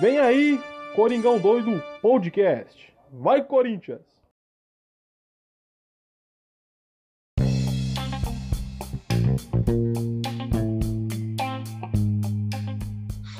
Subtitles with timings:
[0.00, 0.60] Vem aí,
[0.94, 2.92] Coringão Doido Podcast.
[3.10, 4.02] Vai, Corinthians!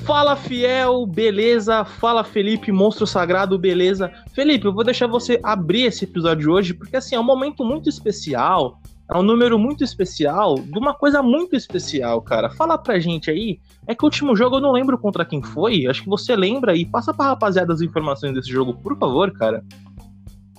[0.07, 1.83] Fala Fiel, beleza?
[1.83, 4.11] Fala Felipe, monstro sagrado, beleza?
[4.33, 7.63] Felipe, eu vou deixar você abrir esse episódio de hoje, porque assim, é um momento
[7.63, 8.79] muito especial,
[9.09, 12.49] é um número muito especial, de uma coisa muito especial, cara.
[12.49, 15.87] Fala pra gente aí, é que o último jogo eu não lembro contra quem foi,
[15.87, 19.63] acho que você lembra e passa pra rapaziada as informações desse jogo, por favor, cara.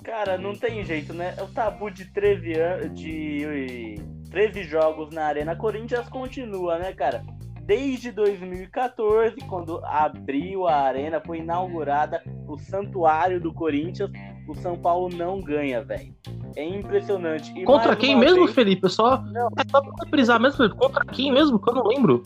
[0.03, 1.37] Cara, não tem jeito, né?
[1.43, 3.97] O tabu de 13, de
[4.31, 7.23] 13 jogos na Arena Corinthians continua, né, cara?
[7.69, 14.11] desde 2014, quando abriu a arena, foi inaugurada o Santuário do Corinthians,
[14.49, 16.15] o São Paulo não ganha, velho.
[16.57, 17.53] É impressionante.
[17.57, 18.55] E contra quem mesmo, vez...
[18.55, 18.85] Felipe?
[18.85, 19.49] Eu só, não.
[19.57, 20.77] é só pra frisar mesmo, Felipe.
[20.77, 21.59] Contra quem mesmo?
[21.59, 22.23] Que eu não lembro.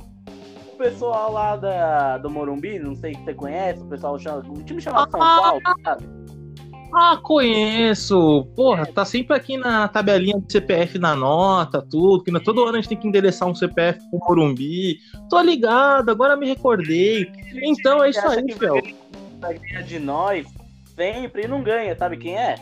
[0.72, 4.38] O pessoal lá da, do Morumbi, não sei se você conhece, o pessoal chama.
[4.48, 5.98] O time chama ah, São Paulo, cara.
[6.94, 8.46] Ah, conheço.
[8.54, 12.22] Porra, tá sempre aqui na tabelinha do CPF na nota, tudo.
[12.22, 14.98] Que todo ano a gente tem que endereçar um CPF pro Morumbi.
[15.28, 17.30] Tô ligado, agora me recordei.
[17.62, 18.76] Então é isso aí, Fel.
[19.40, 20.46] Vai ganhar de nós
[20.94, 22.56] sempre e não ganha, sabe quem é?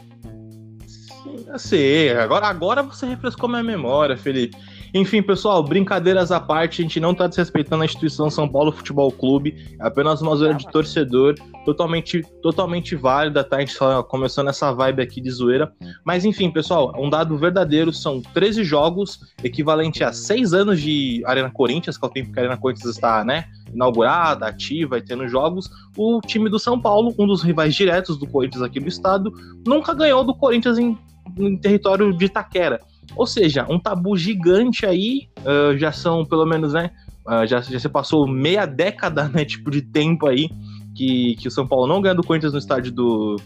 [0.86, 2.17] Sim, eu sei.
[2.17, 4.56] Agora, agora você refrescou minha memória, Felipe.
[4.92, 9.10] Enfim, pessoal, brincadeiras à parte, a gente não tá desrespeitando a instituição São Paulo Futebol
[9.12, 13.58] Clube, é apenas uma zoeira de torcedor, totalmente, totalmente válida, tá?
[13.58, 15.72] A gente só começou nessa vibe aqui de zoeira.
[16.05, 21.50] Mas enfim, pessoal, um dado verdadeiro, são 13 jogos, equivalente a 6 anos de Arena
[21.50, 23.44] Corinthians, que é o tempo que a Arena Corinthians está, né?
[23.72, 28.27] Inaugurada, ativa e tendo jogos, o time do São Paulo, um dos rivais diretos do
[28.27, 29.33] Corinthians aqui no estado,
[29.64, 30.98] nunca ganhou do Corinthians em,
[31.38, 32.80] em território de Itaquera.
[33.16, 36.91] Ou seja, um tabu gigante aí, uh, já são pelo menos, né?
[37.27, 39.44] Uh, já, já se passou meia década, né?
[39.44, 40.48] Tipo, de tempo aí
[40.94, 43.36] que, que o São Paulo não ganha do Corinthians no estádio do,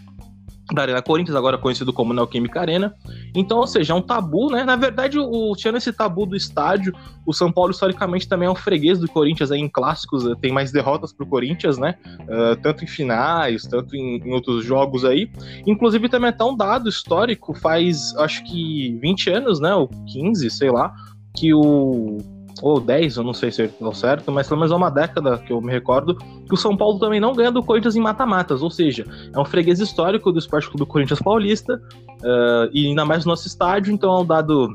[0.73, 2.95] da Arena Corinthians, agora conhecido como Neoquímica Arena.
[3.35, 4.65] Então, ou seja, é um tabu, né?
[4.65, 6.95] Na verdade, o, tirando esse tabu do estádio,
[7.27, 10.73] o São Paulo historicamente também é um freguês do Corinthians aí em clássicos, tem mais
[10.73, 11.97] derrotas pro Corinthians, né?
[12.23, 15.31] Uh, tanto em finais, tanto em, em, outros jogos aí.
[15.67, 19.75] Inclusive, também é tão dado histórico, faz acho que 20 anos, né?
[19.75, 20.95] Ou 15, sei lá,
[21.35, 22.19] que o
[22.63, 25.53] ou 10, eu não sei se é certo, mas pelo menos há uma década que
[25.53, 28.71] eu me recordo, que o São Paulo também não ganha do Corinthians em mata-matas, ou
[28.71, 33.25] seja, é um freguês histórico do Esporte Clube do Corinthians Paulista, uh, e ainda mais
[33.25, 34.75] no nosso estádio, então é um dado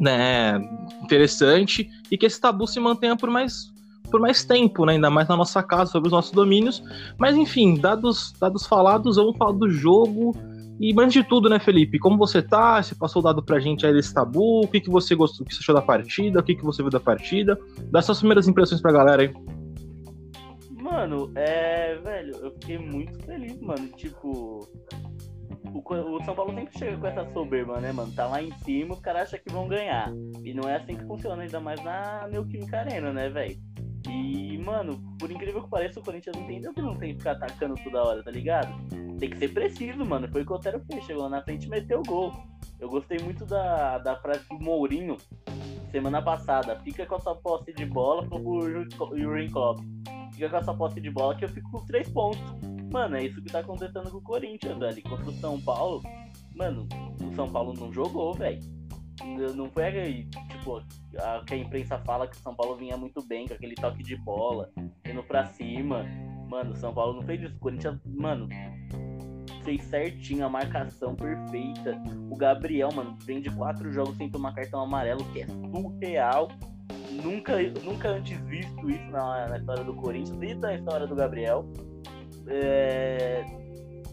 [0.00, 0.58] né,
[1.02, 3.74] interessante, e que esse tabu se mantenha por mais
[4.10, 4.92] por mais tempo, né?
[4.92, 6.80] ainda mais na nossa casa, sobre os nossos domínios.
[7.18, 10.32] Mas enfim, dados, dados falados, vamos falar do jogo.
[10.78, 12.82] E antes de tudo, né, Felipe, como você tá?
[12.82, 15.48] Você passou o dado pra gente aí desse tabu, o que, que você gostou, o
[15.48, 17.58] que você achou da partida, o que, que você viu da partida?
[17.90, 19.32] Dá suas primeiras impressões pra galera aí.
[20.70, 21.96] Mano, é.
[21.96, 23.88] Velho, eu fiquei muito feliz, mano.
[23.96, 24.68] Tipo.
[25.74, 28.12] O, São Paulo sempre chega com essa soberba, né, mano?
[28.12, 30.12] Tá lá em cima, os caras acham que vão ganhar.
[30.44, 33.56] E não é assim que funciona, ainda mais na Neoquímica Arena, né, velho?
[34.08, 37.74] E, mano, por incrível que pareça, o Corinthians entendeu que não tem que ficar atacando
[37.82, 38.72] toda hora, tá ligado?
[39.18, 40.28] Tem que ser preciso, mano.
[40.28, 41.04] Foi o que o Otero fez.
[41.04, 42.32] Chegou na frente e meteu o gol.
[42.78, 45.16] Eu gostei muito da, da frase do Mourinho
[45.90, 46.78] semana passada.
[46.80, 49.80] Fica com a sua posse de bola pro Jurgen Klopp.
[50.32, 52.42] Fica com a sua posse de bola que eu fico com três pontos.
[52.92, 55.02] Mano, é isso que tá acontecendo com o Corinthians, velho.
[55.02, 56.02] Contra o São Paulo,
[56.54, 56.86] mano,
[57.20, 58.60] o São Paulo não jogou, velho.
[59.54, 60.82] Não foi tipo,
[61.18, 64.02] a, que a imprensa fala que o São Paulo vinha muito bem, com aquele toque
[64.02, 64.70] de bola,
[65.04, 66.04] indo pra cima.
[66.48, 67.56] Mano, o São Paulo não fez isso.
[67.56, 68.48] O Corinthians, mano,
[69.64, 72.00] fez certinho a marcação perfeita.
[72.30, 76.48] O Gabriel, mano, vem de quatro jogos sem tomar cartão amarelo, que é surreal.
[77.22, 81.64] Nunca, nunca antes visto isso na, na história do Corinthians, desde a história do Gabriel.
[82.48, 83.44] É...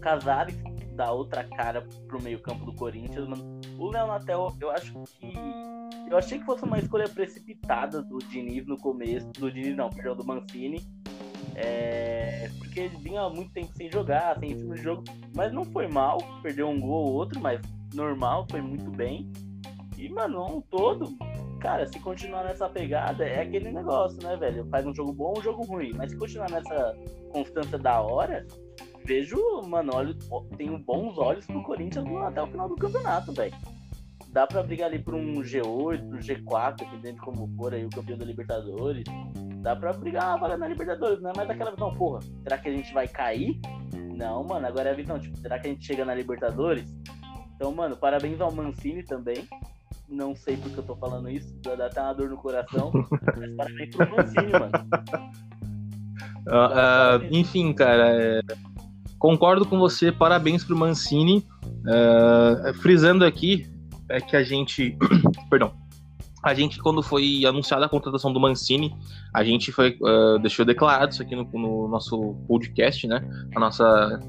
[0.02, 0.56] Casares
[0.96, 3.62] dá outra cara pro meio-campo do Corinthians, mano.
[3.84, 5.34] O Leonatel, eu acho que.
[6.10, 9.28] Eu achei que fosse uma escolha precipitada do Diniz no começo.
[9.34, 10.82] Do Diniz, não, perdão, do Mancini.
[11.54, 15.04] É, porque ele vinha há muito tempo sem jogar, sem ritmo de jogo.
[15.36, 17.60] Mas não foi mal, perdeu um gol ou outro, mas
[17.94, 19.30] normal, foi muito bem.
[19.98, 21.18] E, mano, um todo,
[21.60, 24.66] cara, se continuar nessa pegada, é aquele negócio, né, velho?
[24.70, 25.92] Faz um jogo bom, um jogo ruim.
[25.94, 26.96] Mas se continuar nessa
[27.34, 28.48] constância da hora,
[29.04, 29.38] vejo,
[29.68, 30.16] mano, olho,
[30.56, 33.73] tenho bons olhos pro Corinthians até o final do campeonato, velho.
[34.34, 37.90] Dá pra brigar ali por um G8, um G4, dependendo de como for aí o
[37.92, 39.04] campeão da Libertadores.
[39.62, 42.72] Dá pra brigar vaga na Libertadores, não é mais aquela visão, porra, será que a
[42.72, 43.62] gente vai cair?
[44.18, 46.84] Não, mano, agora é a visão, tipo, será que a gente chega na Libertadores?
[47.56, 49.48] Então, mano, parabéns ao Mancini também.
[50.10, 52.92] Não sei porque eu tô falando isso, dá até uma dor no coração.
[53.38, 54.72] mas parabéns pro Mancini, mano.
[56.48, 58.42] Uh, uh, enfim, cara, é...
[59.20, 61.46] concordo com você, parabéns pro Mancini.
[61.86, 63.72] Uh, frisando aqui
[64.10, 64.98] é que a gente.
[65.50, 65.74] Perdão.
[66.44, 68.94] A gente, quando foi anunciada a contratação do Mancini,
[69.34, 69.98] a gente foi,
[70.42, 73.22] deixou declarado isso aqui no, no nosso podcast, né?
[73.56, 74.20] A nossa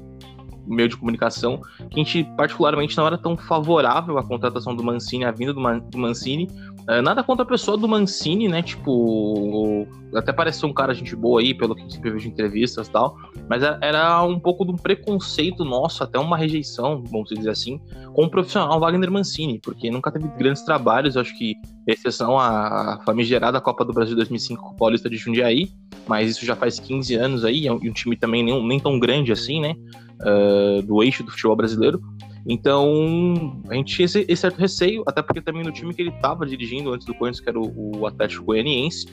[0.67, 5.25] meio de comunicação, que a gente particularmente não era tão favorável à contratação do Mancini,
[5.25, 6.47] à vinda do, Man do Mancini.
[6.87, 8.61] É, nada contra a pessoa do Mancini, né?
[8.61, 12.87] Tipo, até parece ser um cara gente boa aí, pelo que a gente de entrevistas
[12.87, 13.17] e tal,
[13.49, 17.79] mas é, era um pouco de um preconceito nosso, até uma rejeição, vamos dizer assim,
[18.13, 21.55] com o profissional Wagner Mancini, porque nunca teve grandes trabalhos, acho que
[21.87, 25.71] exceção a famigerada Copa do Brasil 2005 com o Paulista de Jundiaí,
[26.07, 29.31] mas isso já faz 15 anos aí, e um time também nem, nem tão grande
[29.31, 29.75] assim, né?
[30.21, 32.01] uh, do eixo do futebol brasileiro.
[32.47, 36.11] Então, a gente tinha esse, esse, certo receio, até porque também no time que ele
[36.11, 39.07] estava dirigindo antes do Corinthians, que era o, o Atlético Goianiense,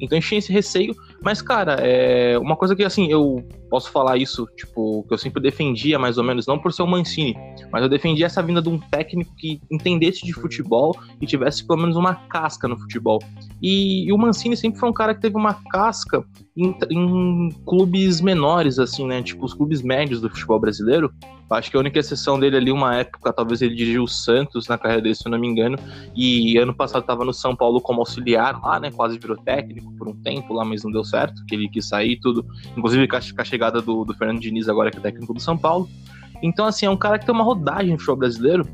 [0.00, 3.90] então a gente tinha esse receio, mas, cara, é uma coisa que, assim, eu posso
[3.90, 7.36] falar isso, tipo, que eu sempre defendia, mais ou menos, não por ser o Mancini,
[7.70, 11.80] mas eu defendia essa vinda de um técnico que entendesse de futebol e tivesse pelo
[11.80, 13.18] menos uma casca no futebol.
[13.62, 16.24] E, e o Mancini sempre foi um cara que teve uma casca
[16.56, 19.22] em, em clubes menores, assim, né?
[19.22, 21.12] Tipo, os clubes médios do futebol brasileiro.
[21.50, 24.76] Acho que a única exceção dele ali, uma época, talvez ele dirigiu o Santos na
[24.76, 25.78] carreira dele, se eu não me engano.
[26.14, 28.90] E ano passado estava no São Paulo como auxiliar lá, né?
[28.90, 32.12] Quase virou técnico por um tempo lá, mas não deu certo, que ele quis sair
[32.12, 32.44] e tudo.
[32.76, 33.20] Inclusive a
[33.58, 35.88] chegada do, do Fernando Diniz agora, que é técnico do São Paulo.
[36.40, 38.64] Então, assim, é um cara que tem uma rodagem no futebol brasileiro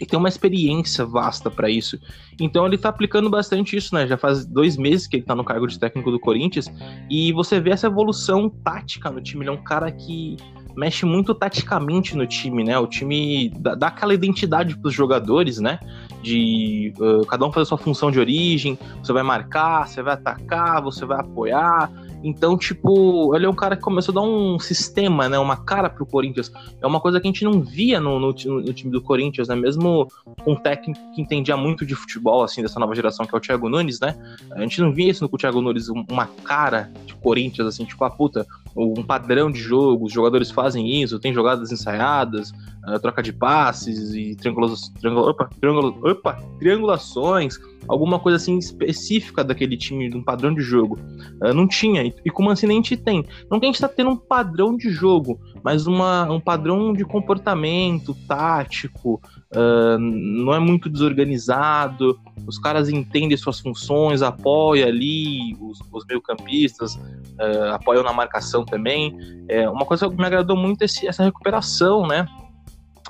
[0.00, 1.98] e tem uma experiência vasta para isso.
[2.40, 4.06] Então ele tá aplicando bastante isso, né?
[4.06, 6.70] Já faz dois meses que ele tá no cargo de técnico do Corinthians
[7.10, 9.42] e você vê essa evolução tática no time.
[9.42, 10.36] Ele é um cara que
[10.76, 12.78] mexe muito taticamente no time, né?
[12.78, 15.80] O time dá, dá aquela identidade pros jogadores, né?
[16.22, 20.80] De uh, cada um fazer sua função de origem, você vai marcar, você vai atacar,
[20.80, 21.90] você vai apoiar.
[22.22, 25.38] Então, tipo, ele é um cara que começou a dar um sistema, né?
[25.38, 26.52] Uma cara pro Corinthians.
[26.80, 29.54] É uma coisa que a gente não via no, no, no time do Corinthians, né?
[29.54, 30.08] Mesmo
[30.42, 33.40] com um técnico que entendia muito de futebol, assim, dessa nova geração, que é o
[33.40, 34.16] Thiago Nunes, né?
[34.52, 38.08] A gente não via isso no Thiago Nunes, uma cara de Corinthians, assim, tipo, a
[38.08, 42.52] ah, puta, um padrão de jogo, os jogadores fazem isso, tem jogadas ensaiadas,
[42.94, 49.42] uh, troca de passes e triangulações, triangula, opa, triangula, opa, triangulações, alguma coisa assim específica
[49.44, 50.98] daquele time, de um padrão de jogo.
[51.42, 53.24] Uh, não tinha, e, e com o Mancini a gente tem.
[53.50, 57.04] Não que a gente tá tendo um padrão de jogo, mas uma, um padrão de
[57.04, 59.20] comportamento tático,
[59.54, 66.94] uh, não é muito desorganizado, os caras entendem suas funções, apoiam ali os, os meio-campistas,
[66.94, 69.16] uh, apoiam na marcação também.
[69.48, 72.26] É, uma coisa que me agradou muito é essa recuperação, né?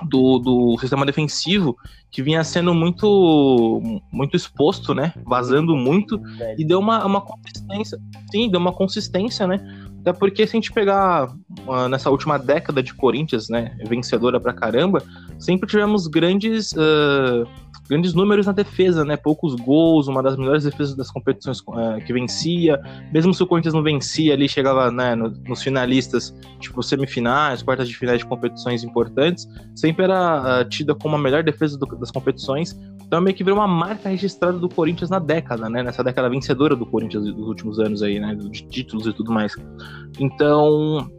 [0.03, 1.77] Do, do sistema defensivo
[2.11, 5.13] que vinha sendo muito muito exposto, né?
[5.25, 6.21] Vazando muito
[6.57, 7.99] e deu uma, uma consistência,
[8.31, 9.59] sim, deu uma consistência, né?
[10.09, 11.29] Até porque se a gente pegar
[11.67, 15.03] uh, nessa última década de Corinthians, né, vencedora pra caramba,
[15.39, 17.47] sempre tivemos grandes uh,
[17.89, 19.17] grandes números na defesa, né?
[19.17, 22.81] Poucos gols, uma das melhores defesas das competições uh, que vencia.
[23.13, 27.89] Mesmo se o Corinthians não vencia ali, chegava né, no, nos finalistas, tipo semifinais, quartas
[27.89, 32.79] de finais de competições importantes, sempre era tida como a melhor defesa do, das competições.
[33.09, 35.83] Então meio que virou uma marca registrada do Corinthians na década, né?
[35.83, 38.35] Nessa década vencedora do Corinthians dos últimos anos aí, né?
[38.35, 39.57] De títulos e tudo mais.
[40.21, 41.11] Então,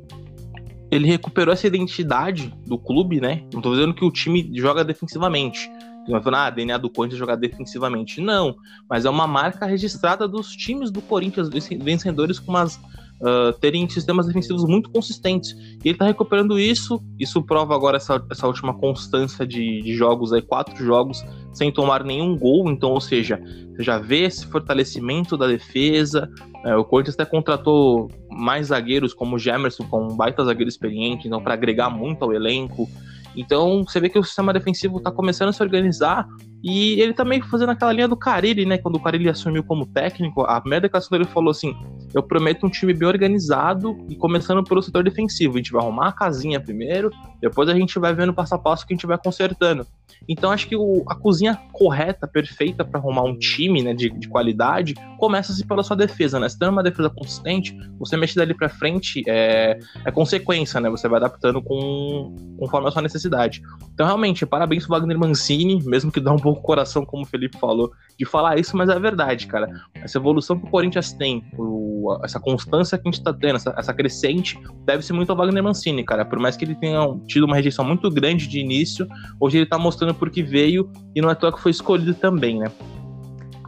[0.91, 3.43] ele recuperou essa identidade do clube, né?
[3.51, 5.67] Não tô dizendo que o time joga defensivamente,
[6.11, 8.21] vai falar, ah, DNA do Corinthians jogar defensivamente.
[8.21, 8.55] Não,
[8.89, 12.79] mas é uma marca registrada dos times do Corinthians vencedores com umas
[13.21, 15.51] uh, terem sistemas defensivos muito consistentes.
[15.83, 17.01] E ele tá recuperando isso.
[17.19, 21.23] Isso prova agora essa, essa última constância de, de jogos aí, quatro jogos
[21.53, 22.69] sem tomar nenhum gol.
[22.69, 23.41] Então, ou seja,
[23.75, 26.29] você já vê esse fortalecimento da defesa.
[26.65, 31.27] É, o Corinthians até contratou mais zagueiros como o Gemerson, com um baita zagueiro experiente,
[31.27, 32.89] então para agregar muito ao elenco.
[33.35, 36.27] Então você vê que o sistema defensivo está começando a se organizar
[36.63, 38.77] e ele meio fazendo aquela linha do Carilli, né?
[38.77, 41.73] Quando o Carilli assumiu como técnico, a primeira declaração dele falou assim:
[42.13, 45.53] Eu prometo um time bem organizado e começando pelo setor defensivo.
[45.53, 47.11] A gente vai arrumar a casinha primeiro,
[47.41, 49.87] depois a gente vai vendo passo a passo que a gente vai consertando.
[50.27, 54.27] Então acho que o, a cozinha correta, perfeita para arrumar um time né, de, de
[54.27, 56.49] qualidade, começa-se pela sua defesa, né?
[56.49, 60.89] Se tem uma defesa consistente, você mexe dali para frente é, é, consequência, né?
[60.89, 63.61] Você vai adaptando com, conforme a sua necessidade.
[63.93, 67.57] Então, realmente, parabéns pro Wagner Mancini, mesmo que dá um o coração, como o Felipe
[67.57, 69.69] falou, de falar isso, mas é verdade, cara.
[69.95, 73.73] Essa evolução que o Corinthians tem, o, essa constância que a gente tá tendo, essa,
[73.77, 76.25] essa crescente, deve ser muito ao Wagner Mancini, cara.
[76.25, 79.07] Por mais que ele tenha tido uma rejeição muito grande de início,
[79.39, 82.59] hoje ele tá mostrando por que veio e não é toa que foi escolhido também,
[82.59, 82.71] né?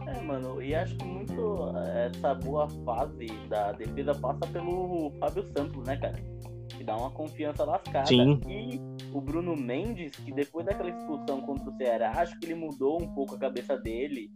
[0.06, 5.84] É, mano, e acho que muito essa boa fase da defesa passa pelo Fábio Santos,
[5.86, 6.31] né, cara?
[6.76, 8.06] Que dá uma confiança lascada.
[8.06, 8.40] Sim.
[8.48, 8.80] E
[9.12, 13.14] o Bruno Mendes, que depois daquela expulsão contra o Ceará, acho que ele mudou um
[13.14, 14.30] pouco a cabeça dele.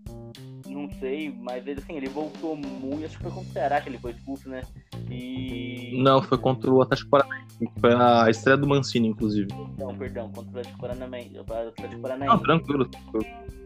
[0.66, 3.05] Não sei, mas ele, assim, ele voltou muito.
[3.05, 4.62] Acho que foi contra o Ceará que ele foi expulso, né?
[5.11, 5.97] E.
[6.02, 7.47] Não, foi contra o Atlético Paranaense.
[7.81, 9.49] Foi a estreia do Mancini, inclusive.
[9.78, 12.26] Não, perdão, contra o Atlético Paranaense.
[12.26, 12.90] Não, tranquilo.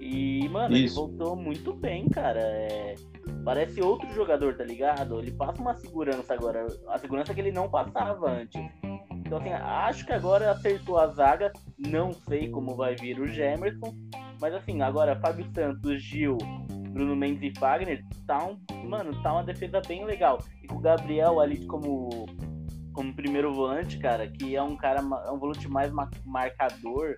[0.00, 0.94] E, mano, ele Isso.
[0.96, 2.40] voltou muito bem, cara.
[2.40, 2.94] É,
[3.44, 5.18] Parece outro jogador, tá ligado?
[5.18, 6.66] Ele passa uma segurança agora.
[6.88, 8.60] A segurança que ele não passava antes.
[9.12, 11.52] Então, assim, acho que agora acertou a zaga.
[11.78, 13.94] Não sei como vai vir o Gemerson.
[14.40, 16.38] Mas, assim, agora Fábio Santos, Gil,
[16.90, 20.38] Bruno Mendes e Fagner, tá um, mano, tá uma defesa bem legal.
[20.62, 22.26] E com o Gabriel ali como,
[22.92, 27.16] como primeiro volante, cara, que é um cara, é um volante mais ma- marcador.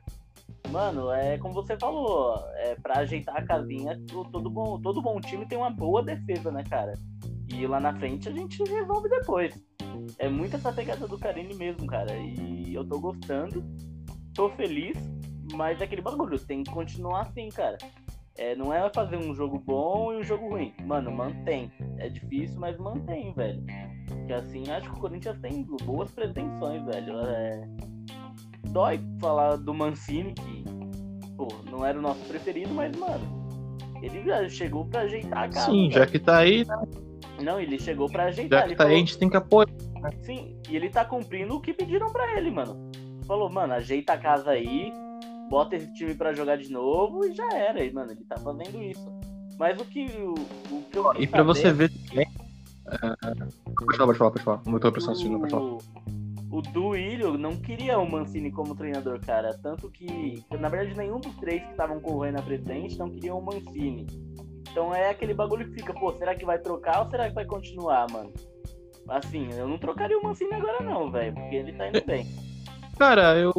[0.72, 5.20] Mano, é como você falou, é pra ajeitar a casinha, to- todo bom, todo bom
[5.20, 6.94] time tem uma boa defesa, né, cara?
[7.52, 9.54] E lá na frente a gente resolve depois.
[10.18, 12.16] É muito essa pegada do Carine mesmo, cara.
[12.16, 13.62] E eu tô gostando,
[14.34, 14.96] tô feliz,
[15.52, 17.76] mas é aquele bagulho, tem que continuar assim, cara.
[18.38, 20.72] É, não é fazer um jogo bom e um jogo ruim.
[20.86, 21.70] Mano, mantém.
[21.98, 23.62] É difícil, mas mantém, velho.
[24.26, 27.20] Que assim, acho que o Corinthians tem boas pretensões, velho.
[27.26, 27.68] É...
[28.68, 30.64] Dói falar do Mancini, que,
[31.36, 35.70] pô, não era o nosso preferido, mas, mano, ele já chegou pra ajeitar a casa.
[35.70, 36.10] Sim, já velho.
[36.12, 36.64] que tá aí,
[37.42, 38.62] Não, ele chegou pra ajeitar.
[38.62, 39.68] já que tá aí, a falou- gente tem que apoiar.
[40.22, 42.90] Sim, e ele tá cumprindo o que pediram pra ele, mano.
[43.26, 44.92] Falou, mano, ajeita a casa aí,
[45.50, 48.82] bota esse time pra jogar de novo e já era, e, mano, ele tá fazendo
[48.82, 49.06] isso.
[49.58, 50.32] Mas o que o,
[50.74, 52.26] o que eu E pra você saber- ver também.
[52.86, 54.62] é, Pode falar, pode falar, pode falar.
[54.66, 55.78] Muito pressão assim, não pode falar.
[56.52, 59.58] O, Duílio não queria o Mancini como treinador, cara.
[59.62, 63.44] Tanto que, na verdade, nenhum dos três que estavam correndo na presidente não queriam o
[63.44, 64.06] Mancini.
[64.70, 67.44] Então é aquele bagulho que fica, pô, será que vai trocar ou será que vai
[67.44, 68.32] continuar, mano?
[69.08, 72.26] Assim, eu não trocaria o Mancini agora não, velho, porque ele tá indo bem.
[72.98, 73.52] Cara, eu,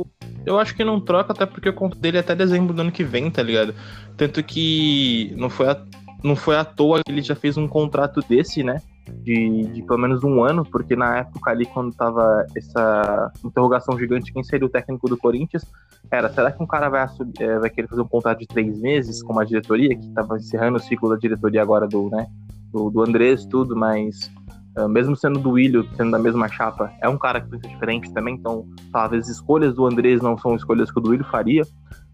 [0.46, 2.92] eu acho que não troca, até porque o contrato dele é até dezembro do ano
[2.92, 3.76] que vem, tá ligado?
[4.16, 5.84] Tanto que não foi, a,
[6.24, 8.82] não foi à toa que ele já fez um contrato desse, né?
[9.22, 14.32] De, de pelo menos um ano, porque na época ali, quando tava essa interrogação gigante,
[14.32, 15.66] quem seria o técnico do Corinthians,
[16.10, 18.80] era, será que um cara vai, assumir, é, vai querer fazer um contrato de três
[18.80, 22.28] meses com a diretoria, que tava encerrando o ciclo da diretoria agora do, né,
[22.72, 24.32] do, do Andrés, tudo, mas
[24.76, 28.12] ah, mesmo sendo do Willio, sendo da mesma chapa, é um cara que pensa diferente
[28.12, 31.64] também, então talvez as escolhas do Andrés não são escolhas que o do Willio faria.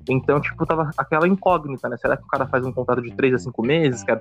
[0.09, 1.95] Então, tipo, tava aquela incógnita, né?
[1.97, 4.19] Será que o cara faz um contrato de 3 a 5 meses, que era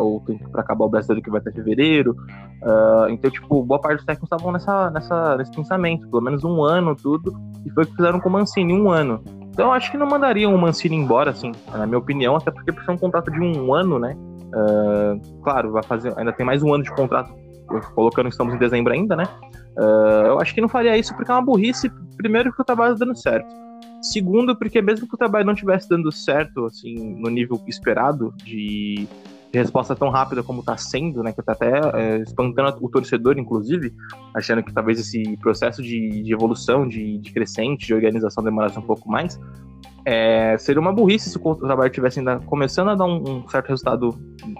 [0.00, 2.16] o tempo, pra acabar o brasileiro que vai até fevereiro?
[2.62, 6.62] Ah, então, tipo, boa parte dos técnicos estavam nessa, nessa, nesse pensamento, pelo menos um
[6.62, 9.22] ano, tudo, e foi o que fizeram com o Mancini, um ano.
[9.50, 12.82] Então, acho que não mandariam o Mancini embora, assim, na minha opinião, até porque por
[12.84, 14.16] ser um contrato de um ano, né?
[14.54, 17.30] Ah, claro, vai fazer, ainda tem mais um ano de contrato,
[17.94, 19.24] colocando que estamos em dezembro ainda, né?
[19.76, 22.94] Ah, eu acho que não faria isso porque é uma burrice, primeiro, que o trabalho
[22.94, 23.67] está dando certo.
[24.00, 29.08] Segundo, porque mesmo que o trabalho não estivesse dando certo, assim, no nível esperado de,
[29.52, 31.32] resposta tão rápida como está sendo, né?
[31.32, 33.94] Que tá até é, espantando o torcedor, inclusive,
[34.34, 38.82] achando que talvez esse processo de, de evolução, de, de crescente, de organização demorasse um
[38.82, 39.40] pouco mais.
[40.04, 43.68] É, seria uma burrice se o trabalho estivesse ainda começando a dar um, um certo
[43.68, 44.18] resultado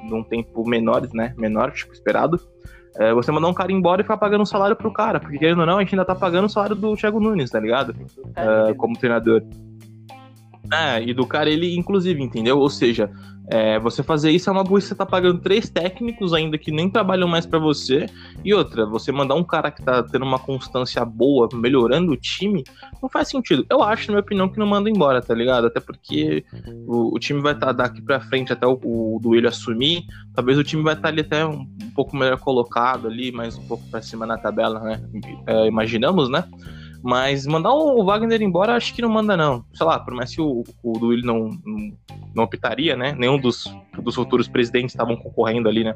[0.09, 1.35] num tempo menor, né?
[1.37, 2.41] Menor, tipo, esperado.
[2.99, 5.61] É, você mandar um cara embora e ficar pagando um salário pro cara, porque querendo
[5.61, 7.95] ou não, a gente ainda tá pagando o salário do Thiago Nunes, tá ligado?
[8.35, 9.43] Ah, como treinador.
[10.73, 12.59] É, e do cara ele, inclusive, entendeu?
[12.59, 13.11] Ou seja,
[13.51, 16.91] é, você fazer isso é uma boa, você tá pagando três técnicos ainda que nem
[16.91, 18.07] trabalham mais pra você.
[18.45, 22.63] E outra, você mandar um cara que tá tendo uma constância boa, melhorando o time,
[23.03, 23.65] não faz sentido.
[23.71, 25.67] Eu acho, na minha opinião, que não manda embora, tá ligado?
[25.67, 26.45] Até porque
[26.87, 30.05] o, o time vai estar daqui pra frente até o, o Duílio assumir.
[30.35, 33.67] Talvez o time vai estar ali até um, um pouco melhor colocado ali, mais um
[33.67, 35.03] pouco pra cima na tabela, né?
[35.47, 36.45] É, imaginamos, né?
[37.03, 39.65] Mas mandar o Wagner embora, acho que não manda, não.
[39.73, 41.51] Sei lá, por mais que o, o Duílio não,
[42.35, 43.15] não, optaria, né?
[43.17, 43.65] Nenhum dos,
[44.03, 45.95] dos futuros presidentes estavam concorrendo ali, né?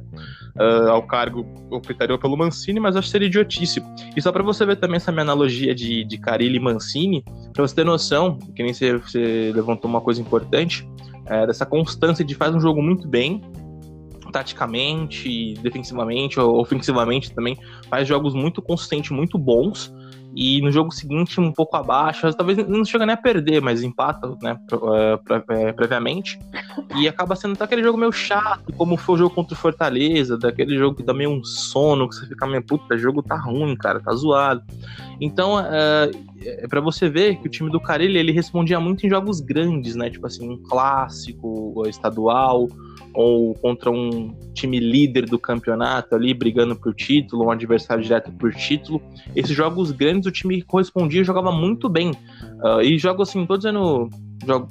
[0.56, 3.82] ah, ao cargo, optaria pelo Mancini, mas acho que seria idiotice.
[4.16, 7.66] E só pra você ver também essa minha analogia de, de Carilli e Mancini, pra
[7.66, 10.88] você ter noção, que nem você, você levantou uma coisa importante,
[11.26, 13.42] é, dessa constância de faz um jogo muito bem,
[14.32, 17.56] taticamente, defensivamente, ofensivamente também,
[17.88, 19.92] faz jogos muito consistentes, muito bons,
[20.35, 24.37] e no jogo seguinte um pouco abaixo, talvez não chega nem a perder, mas empata,
[24.43, 25.21] né, eh,
[25.51, 26.39] eh, previamente,
[26.97, 30.39] e acaba sendo até aquele jogo meio chato, como foi o jogo contra o Fortaleza,
[30.39, 33.37] daquele jogo que dá meio um sono, que você fica meio, puta, o jogo tá
[33.37, 34.62] ruim, cara, tá zoado.
[35.21, 39.41] Então, é para você ver que o time do Carilli ele respondia muito em jogos
[39.41, 40.11] grandes, né?
[40.11, 42.69] Tipo assim, um clássico estadual
[43.14, 48.52] ou contra um time líder do campeonato ali brigando por título, um adversário direto por
[48.54, 49.00] título.
[49.35, 52.11] Esses jogos grandes o time correspondia e jogava muito bem.
[52.62, 54.09] Uh, e jogos assim, tô dizendo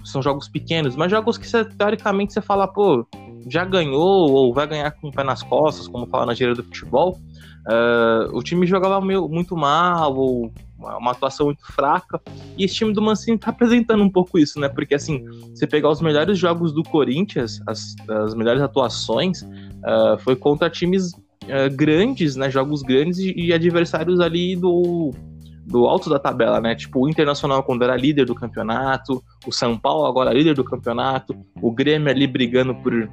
[0.03, 3.07] são jogos pequenos, mas jogos que teoricamente você fala, pô,
[3.47, 6.63] já ganhou ou vai ganhar com o pé nas costas, como fala na gíria do
[6.63, 7.17] futebol.
[7.67, 12.21] Uh, o time jogava meio, muito mal ou uma atuação muito fraca.
[12.57, 14.67] E esse time do Mancini tá apresentando um pouco isso, né?
[14.69, 20.35] Porque assim, você pegar os melhores jogos do Corinthians, as, as melhores atuações, uh, foi
[20.35, 22.49] contra times uh, grandes, né?
[22.49, 25.11] Jogos grandes e, e, adversários ali do,
[25.65, 26.75] do alto da tabela, né?
[26.75, 31.35] Tipo, o Internacional quando era líder do campeonato, o São Paulo agora líder do campeonato,
[31.61, 33.09] o Grêmio ali brigando por,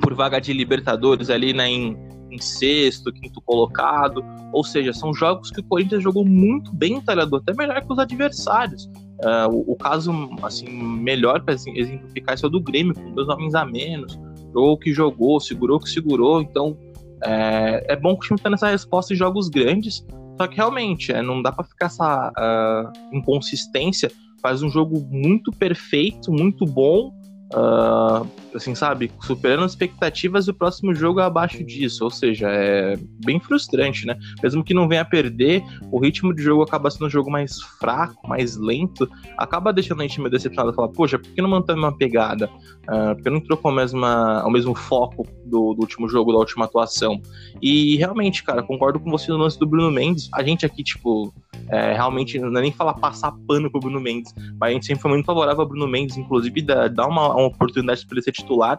[0.00, 1.68] por vaga de Libertadores ali, né?
[1.68, 4.24] Em, em sexto, quinto colocado.
[4.52, 7.98] Ou seja, são jogos que o Corinthians jogou muito bem, tá até melhor que os
[7.98, 8.84] adversários.
[9.22, 10.12] Uh, o, o, caso
[10.42, 14.18] assim melhor para exemplificar isso é o do Grêmio, com dois homens a menos.
[14.52, 16.40] Jogou que jogou, segurou que segurou.
[16.40, 16.76] Então
[17.22, 20.04] é, é bom que o time tá nessa resposta em jogos grandes.
[20.40, 24.10] Só que realmente é, não dá para ficar essa uh, inconsistência.
[24.42, 27.12] Faz um jogo muito perfeito, muito bom,
[27.52, 32.04] Uh, assim, sabe, superando as expectativas, o próximo jogo é abaixo disso.
[32.04, 34.16] Ou seja, é bem frustrante, né?
[34.42, 37.60] Mesmo que não venha a perder, o ritmo de jogo acaba sendo um jogo mais
[37.78, 40.74] fraco, mais lento, acaba deixando a gente meio decepcionado.
[40.74, 42.50] Falar, poxa, por que não mantém uma pegada?
[42.82, 46.38] Uh, por que não trocou a mesma, o mesmo foco do, do, último jogo, da
[46.38, 47.20] última atuação?
[47.60, 50.28] E realmente, cara, concordo com você no lance do Bruno Mendes.
[50.34, 51.32] A gente aqui, tipo,
[51.68, 55.02] é, realmente, não é nem falar passar pano pro Bruno Mendes, mas a gente sempre
[55.02, 58.78] foi muito favorável ao Bruno Mendes, inclusive, dar uma, uma oportunidade para ele ser titular.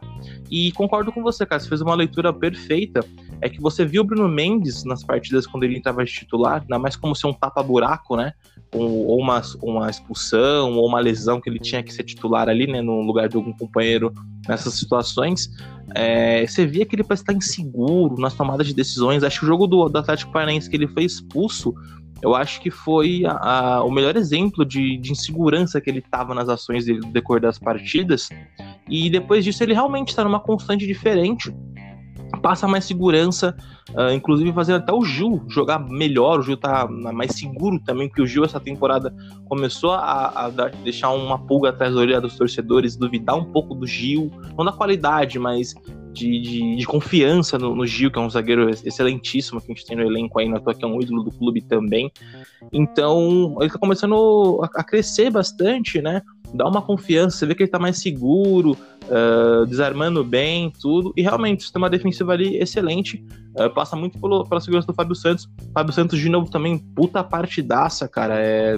[0.49, 2.99] E concordo com você, cara, você fez uma leitura perfeita.
[3.41, 6.79] É que você viu o Bruno Mendes nas partidas quando ele entrava de titular, ainda
[6.79, 8.33] mais como ser um tapa-buraco, né?
[8.73, 12.81] Ou uma, uma expulsão, ou uma lesão que ele tinha que ser titular ali, né?
[12.81, 14.13] No lugar de algum companheiro
[14.47, 15.49] nessas situações.
[15.95, 19.23] É, você via que ele parece estar inseguro nas tomadas de decisões.
[19.23, 21.73] Acho que o jogo do, do Atlético Paranaense que ele foi expulso
[22.23, 26.33] eu acho que foi a, a, o melhor exemplo de, de insegurança que ele estava
[26.33, 28.29] nas ações dele no decorrer das partidas.
[28.89, 31.53] E depois disso, ele realmente está numa constante diferente.
[32.41, 33.55] Passa mais segurança,
[33.91, 36.39] uh, inclusive fazendo até o Gil jogar melhor.
[36.39, 39.13] O Gil tá mais seguro também, que o Gil essa temporada
[39.45, 40.49] começou a, a
[40.83, 44.71] deixar uma pulga atrás da orelha dos torcedores, duvidar um pouco do Gil, não da
[44.71, 45.73] qualidade, mas
[46.13, 49.85] de, de, de, confiança no, no, Gil, que é um zagueiro excelentíssimo que a gente
[49.85, 52.11] tem no elenco aí, na toa que é um ídolo do clube também.
[52.71, 56.21] Então, ele tá começando a, a crescer bastante, né?
[56.53, 61.11] Dá uma confiança, você vê que ele tá mais seguro, uh, desarmando bem, tudo.
[61.17, 63.25] E realmente, o sistema defensivo ali excelente.
[63.59, 65.49] Uh, passa muito pelo, pela segurança do Fábio Santos.
[65.73, 68.35] Fábio Santos, de novo, também, puta partidaça, cara.
[68.39, 68.77] É,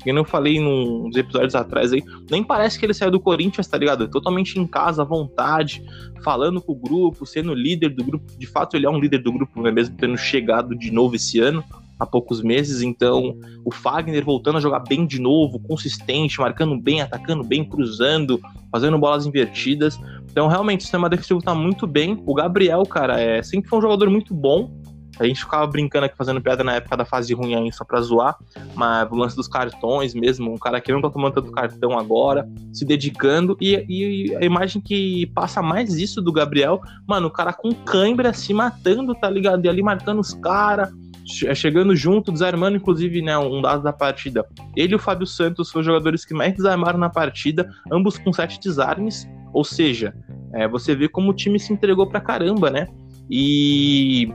[0.00, 3.78] que eu falei nos episódios atrás aí, nem parece que ele saiu do Corinthians, tá
[3.78, 4.08] ligado?
[4.08, 5.82] Totalmente em casa, à vontade,
[6.24, 8.26] falando com o grupo, sendo líder do grupo.
[8.36, 9.70] De fato, ele é um líder do grupo, né?
[9.70, 11.64] mesmo tendo chegado de novo esse ano
[12.02, 12.82] há poucos meses.
[12.82, 18.40] Então, o Fagner voltando a jogar bem de novo, consistente, marcando bem, atacando bem, cruzando,
[18.70, 19.98] fazendo bolas invertidas.
[20.30, 22.22] Então, realmente, o sistema defensivo tá muito bem.
[22.26, 24.82] O Gabriel, cara, é sempre foi um jogador muito bom.
[25.20, 28.00] A gente ficava brincando aqui, fazendo piada na época da fase ruim aí, só pra
[28.00, 28.36] zoar.
[28.74, 32.48] Mas o lance dos cartões mesmo, um cara que não tá tomando tanto cartão agora,
[32.72, 33.56] se dedicando.
[33.60, 38.32] E, e, a imagem que passa mais isso do Gabriel, mano, o cara com cãibra
[38.32, 39.64] se matando, tá ligado?
[39.64, 40.90] E ali marcando os caras,
[41.26, 44.46] chegando junto, desarmando, inclusive, né, um dado da partida.
[44.76, 48.32] Ele e o Fábio Santos foram os jogadores que mais desarmaram na partida, ambos com
[48.32, 50.14] sete desarmes, ou seja,
[50.54, 52.86] é, você vê como o time se entregou pra caramba, né?
[53.30, 54.28] E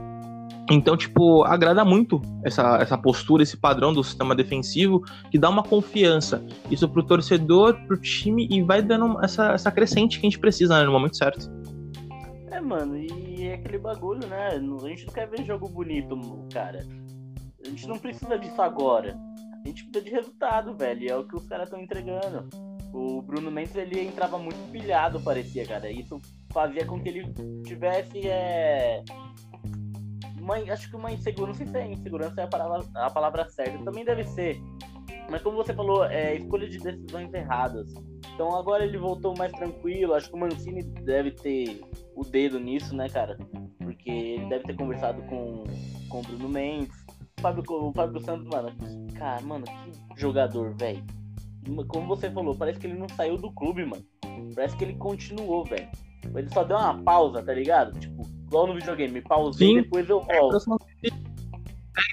[0.70, 5.62] então, tipo, agrada muito essa, essa postura, esse padrão do sistema defensivo, que dá uma
[5.62, 6.44] confiança.
[6.70, 10.78] Isso pro torcedor, pro time, e vai dando essa, essa crescente que a gente precisa
[10.78, 11.50] né, no momento certo.
[12.58, 14.48] É, mano, e é aquele bagulho, né?
[14.48, 16.18] A gente não quer ver jogo bonito,
[16.52, 16.84] cara.
[17.64, 19.16] A gente não precisa disso agora.
[19.64, 21.08] A gente precisa de resultado, velho.
[21.08, 22.48] É o que os caras estão entregando.
[22.92, 25.88] O Bruno Mendes, ele entrava muito pilhado, parecia, cara.
[25.88, 26.20] Isso
[26.52, 27.32] fazia com que ele
[27.64, 28.26] tivesse.
[28.26, 29.04] É...
[30.40, 31.46] Uma, acho que uma insegurança.
[31.46, 33.84] Não sei se é insegurança é a palavra, a palavra certa.
[33.84, 34.60] Também deve ser.
[35.30, 37.94] Mas como você falou, é escolha de decisões erradas.
[38.34, 40.14] Então agora ele voltou mais tranquilo.
[40.14, 41.80] Acho que o Mancini deve ter
[42.18, 43.38] o dedo nisso, né, cara?
[43.78, 45.64] Porque ele deve ter conversado com,
[46.08, 46.90] com o Bruno Mendes.
[47.38, 48.72] O Fábio, o Fábio Santos, mano,
[49.14, 51.04] cara, mano, que jogador, velho.
[51.86, 54.04] Como você falou, parece que ele não saiu do clube, mano.
[54.54, 55.88] Parece que ele continuou, velho.
[56.34, 57.98] Ele só deu uma pausa, tá ligado?
[58.00, 60.76] Tipo, igual no videogame, pausei e depois eu volto.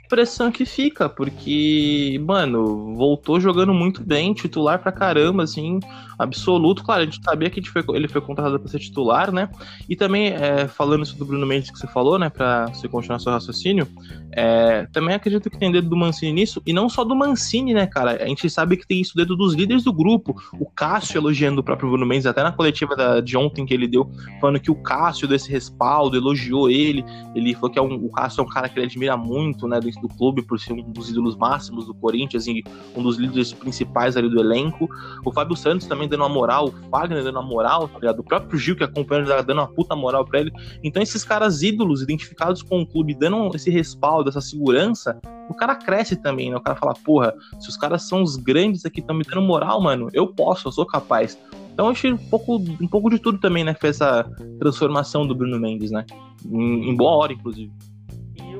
[0.05, 5.79] impressão que fica, porque, mano, voltou jogando muito bem, titular pra caramba, assim,
[6.17, 6.83] absoluto.
[6.83, 9.49] Claro, a gente sabia que foi, ele foi contratado pra ser titular, né?
[9.89, 13.19] E também, é, falando isso do Bruno Mendes que você falou, né, pra você continuar
[13.19, 13.87] seu raciocínio,
[14.31, 17.87] é, também acredito que tem dedo do Mancini nisso, e não só do Mancini, né,
[17.87, 18.23] cara?
[18.23, 20.35] A gente sabe que tem isso dedo dos líderes do grupo.
[20.59, 23.87] O Cássio elogiando o próprio Bruno Mendes, até na coletiva da, de ontem que ele
[23.87, 24.09] deu,
[24.41, 27.05] falando que o Cássio deu esse respaldo, elogiou ele.
[27.33, 29.79] Ele falou que é um, o Cássio é um cara que ele admira muito, né,
[29.79, 32.63] dentro do clube, por ser um dos ídolos máximos do Corinthians e
[32.95, 34.89] um dos líderes principais ali do elenco.
[35.23, 38.19] O Fábio Santos também dando uma moral, o Fagner dando uma moral, tá ligado?
[38.19, 40.51] O próprio Gil que acompanha ele dando uma puta moral pra ele.
[40.83, 45.75] Então esses caras ídolos, identificados com o clube, dando esse respaldo, essa segurança, o cara
[45.75, 46.57] cresce também, né?
[46.57, 49.81] O cara fala, porra, se os caras são os grandes aqui, estão me dando moral,
[49.81, 51.37] mano, eu posso, eu sou capaz.
[51.73, 53.73] Então eu achei um pouco, um pouco de tudo também, né?
[53.73, 54.23] Fez essa
[54.59, 56.05] transformação do Bruno Mendes, né?
[56.45, 57.71] Em, em boa hora, inclusive.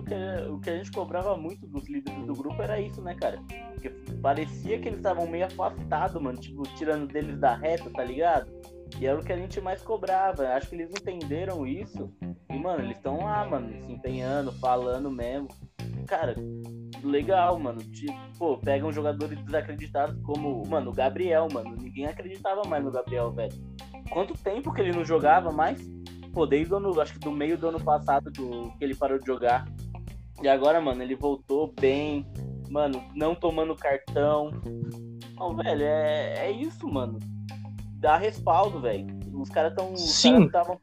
[0.06, 3.42] Que, o que a gente cobrava muito dos líderes do grupo era isso, né, cara?
[3.74, 3.90] Porque
[4.22, 8.52] parecia que eles estavam meio afastados, mano, tipo, tirando deles da reta, tá ligado?
[9.00, 10.48] E era o que a gente mais cobrava.
[10.50, 12.12] Acho que eles entenderam isso.
[12.50, 15.48] E, mano, eles estão lá, mano, se empenhando, falando mesmo.
[16.08, 16.36] Cara,
[17.04, 17.80] legal, mano.
[17.80, 21.76] Tipo, pô, pegam jogadores desacreditados como, mano, o Gabriel, mano.
[21.76, 23.54] Ninguém acreditava mais no Gabriel, velho.
[24.10, 25.80] Quanto tempo que ele não jogava mais?
[26.32, 29.20] Pô, desde o ano, acho que do meio do ano passado do, que ele parou
[29.20, 29.66] de jogar.
[30.42, 32.26] E agora, mano, ele voltou bem.
[32.70, 34.52] Mano, não tomando cartão.
[35.36, 37.20] Não, velho, é, é isso, mano.
[37.98, 39.08] Dá respaldo, velho.
[39.34, 39.96] Os caras tão.
[39.96, 40.48] Sim.
[40.48, 40.78] Cara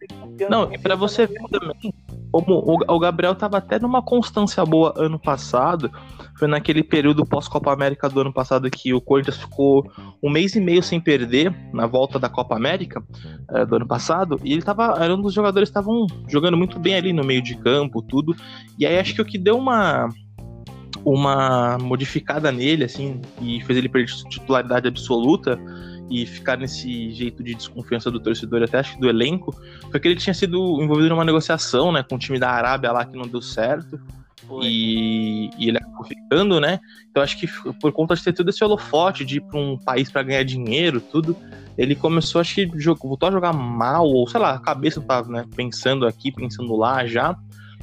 [0.48, 1.92] não, e pra você ver também,
[2.32, 5.90] o Gabriel tava até numa constância boa ano passado,
[6.38, 9.84] foi naquele período pós-Copa América do ano passado que o Corinthians ficou
[10.22, 13.02] um mês e meio sem perder na volta da Copa América
[13.50, 16.78] é, do ano passado, e ele tava, era um dos jogadores que estavam jogando muito
[16.78, 18.34] bem ali no meio de campo, tudo,
[18.78, 20.08] e aí acho que o que deu uma
[21.04, 25.58] uma modificada nele, assim, e fez ele perder titularidade absoluta,
[26.12, 29.56] e ficar nesse jeito de desconfiança do torcedor, até acho que do elenco,
[29.90, 33.04] foi que ele tinha sido envolvido numa negociação, né, com o time da Arábia lá
[33.06, 33.98] que não deu certo.
[34.62, 36.78] E, e, ele acabou ficando, né?
[37.10, 37.46] Então acho que
[37.80, 41.00] por conta de ter todo esse holofote de ir para um país para ganhar dinheiro,
[41.00, 41.34] tudo,
[41.78, 45.46] ele começou, acho que voltou a jogar mal, ou sei lá, a cabeça tava né,
[45.56, 47.34] pensando aqui, pensando lá já.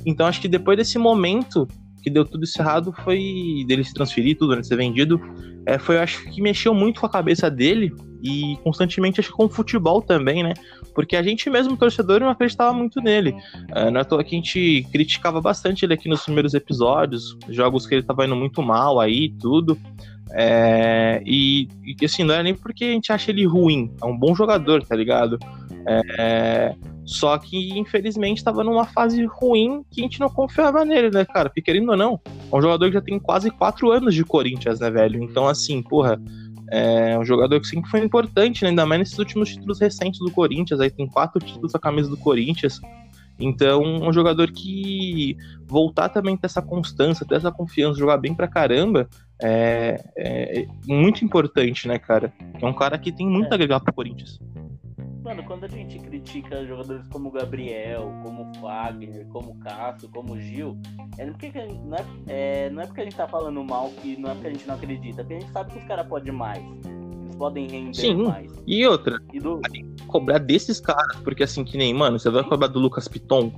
[0.05, 1.67] Então acho que depois desse momento
[2.01, 5.19] que deu tudo isso errado foi dele se transferir, tudo, né, ser vendido.
[5.65, 9.45] É, foi, acho que mexeu muito com a cabeça dele e constantemente, acho que com
[9.45, 10.53] o futebol também, né?
[10.93, 13.35] Porque a gente mesmo, torcedor, não acreditava muito nele.
[13.73, 17.85] É, não é toa que a gente criticava bastante ele aqui nos primeiros episódios, jogos
[17.85, 19.77] que ele tava indo muito mal aí, tudo.
[20.31, 24.17] É, e, e assim, não é nem porque a gente acha ele ruim, é um
[24.17, 25.39] bom jogador, tá ligado?
[25.87, 31.25] É, só que, infelizmente, estava numa fase ruim que a gente não confiava nele, né,
[31.25, 31.49] cara?
[31.49, 32.19] Porque, querendo ou não,
[32.51, 35.23] é um jogador que já tem quase quatro anos de Corinthians, né, velho?
[35.23, 36.21] Então, assim, porra,
[36.71, 38.69] é um jogador que sempre foi importante, né?
[38.69, 40.79] ainda mais nesses últimos títulos recentes do Corinthians.
[40.79, 42.79] Aí tem quatro títulos a camisa do Corinthians.
[43.39, 48.47] Então, um jogador que voltar também ter essa constância, ter essa confiança, jogar bem pra
[48.47, 49.07] caramba,
[49.41, 52.33] é, é muito importante, né, cara?
[52.61, 53.51] É um cara que tem muito é.
[53.51, 54.39] a agregar pro Corinthians.
[55.23, 60.77] Mano, quando a gente critica jogadores como Gabriel, como Fagner, como Cássio, como Gil,
[61.17, 61.51] é porque
[61.83, 64.47] não, é, é, não é porque a gente tá falando mal que não é porque
[64.47, 66.63] a gente não acredita, é porque a gente sabe que os caras podem mais.
[66.85, 68.23] Eles podem render Sim.
[68.23, 68.51] mais.
[68.65, 69.59] E outra, e do...
[70.07, 73.51] cobrar desses caras, porque assim, que nem, mano, você vai cobrar do Lucas Piton,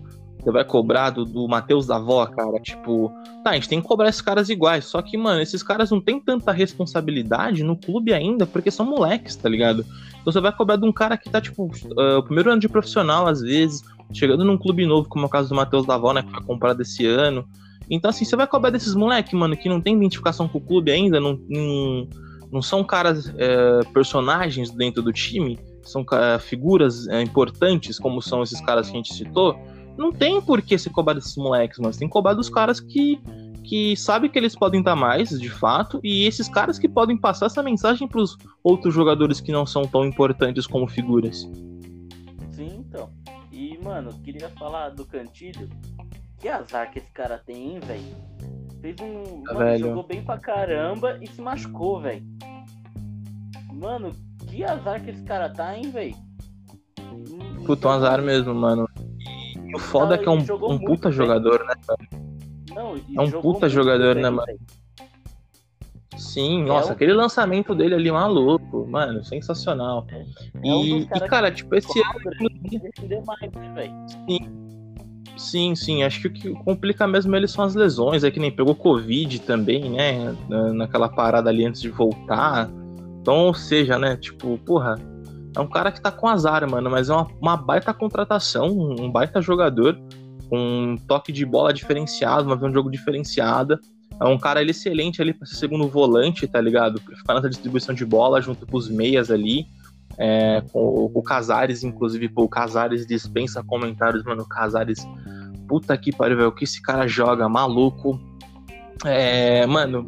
[0.43, 2.59] você vai cobrar do, do Matheus Davó, cara.
[2.59, 3.11] Tipo,
[3.43, 4.85] tá, a gente tem que cobrar esses caras iguais.
[4.85, 9.35] Só que, mano, esses caras não têm tanta responsabilidade no clube ainda, porque são moleques,
[9.35, 9.85] tá ligado?
[10.19, 12.67] Então você vai cobrar de um cara que tá, tipo, uh, o primeiro ano de
[12.67, 16.23] profissional, às vezes, chegando num clube novo, como é o caso do Matheus Davó, né,
[16.23, 17.47] que foi comprado esse ano.
[17.89, 20.91] Então, assim, você vai cobrar desses moleques, mano, que não tem identificação com o clube
[20.91, 22.07] ainda, não, não,
[22.51, 28.41] não são caras, uh, personagens dentro do time, são uh, figuras uh, importantes, como são
[28.41, 29.59] esses caras que a gente citou
[29.97, 33.19] não tem por que se cobrar desses moleques, mas tem que cobrar dos caras que,
[33.63, 37.47] que sabem que eles podem dar mais, de fato, e esses caras que podem passar
[37.47, 41.49] essa mensagem para os outros jogadores que não são tão importantes como figuras.
[42.51, 43.09] Sim, então.
[43.51, 45.69] E, mano, queria falar do Cantilho.
[46.39, 48.15] Que azar que esse cara tem, hein, velho?
[48.81, 49.43] Fez um.
[49.43, 52.25] Mano, jogou bem pra caramba e se machucou, velho.
[53.71, 54.11] Mano,
[54.47, 56.15] que azar que esse cara tá, hein, velho?
[57.63, 58.89] Puta, um azar mesmo, mano.
[59.71, 61.17] E o foda é que é um, um puta bem.
[61.17, 62.09] jogador, né, cara?
[62.73, 64.47] Não, é um puta jogador, bem, né, mano?
[66.17, 66.91] Sim, é nossa, um...
[66.91, 70.05] aquele lançamento dele ali maluco, mano, sensacional.
[70.09, 70.25] É,
[70.63, 73.23] e, um e, cara, tipo, esse ano.
[73.25, 74.61] Mais, né, Sim.
[75.37, 76.03] Sim, sim.
[76.03, 78.23] Acho que o que complica mesmo ele são as lesões.
[78.23, 80.35] É que nem pegou Covid também, né?
[80.73, 82.69] Naquela parada ali antes de voltar.
[83.19, 84.17] Então, ou seja, né?
[84.17, 84.95] Tipo, porra,
[85.55, 89.11] é um cara que tá com azar, mano, mas é uma, uma baita contratação, um
[89.11, 89.99] baita jogador,
[90.49, 93.79] com um toque de bola diferenciado, uma de jogo diferenciada.
[94.19, 97.01] É um cara ele, excelente ali para ser segundo volante, tá ligado?
[97.01, 99.65] Pra ficar nessa distribuição de bola junto com os meias ali.
[100.17, 104.43] É, com o Casares, inclusive, pô, o Casares dispensa comentários, mano.
[104.43, 105.07] O Casares,
[105.67, 106.49] puta que pariu, velho.
[106.49, 108.19] O que esse cara joga, maluco.
[109.03, 110.07] É, mano,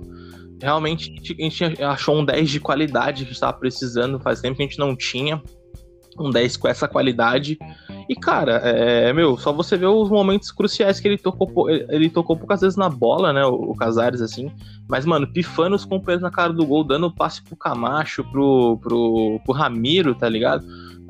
[0.64, 4.66] realmente a gente achou um 10 de qualidade que estava precisando, faz tempo que a
[4.66, 5.42] gente não tinha
[6.20, 7.58] um 10 com essa qualidade.
[8.08, 12.38] E, cara, é, meu, só você vê os momentos cruciais que ele tocou, ele tocou
[12.38, 13.46] poucas vezes na bola, né?
[13.46, 14.52] O, o Casares, assim.
[14.88, 19.42] Mas, mano, pifando os companheiros na cara do gol, dando passe pro Camacho, pro, pro,
[19.44, 20.66] pro Ramiro, tá ligado?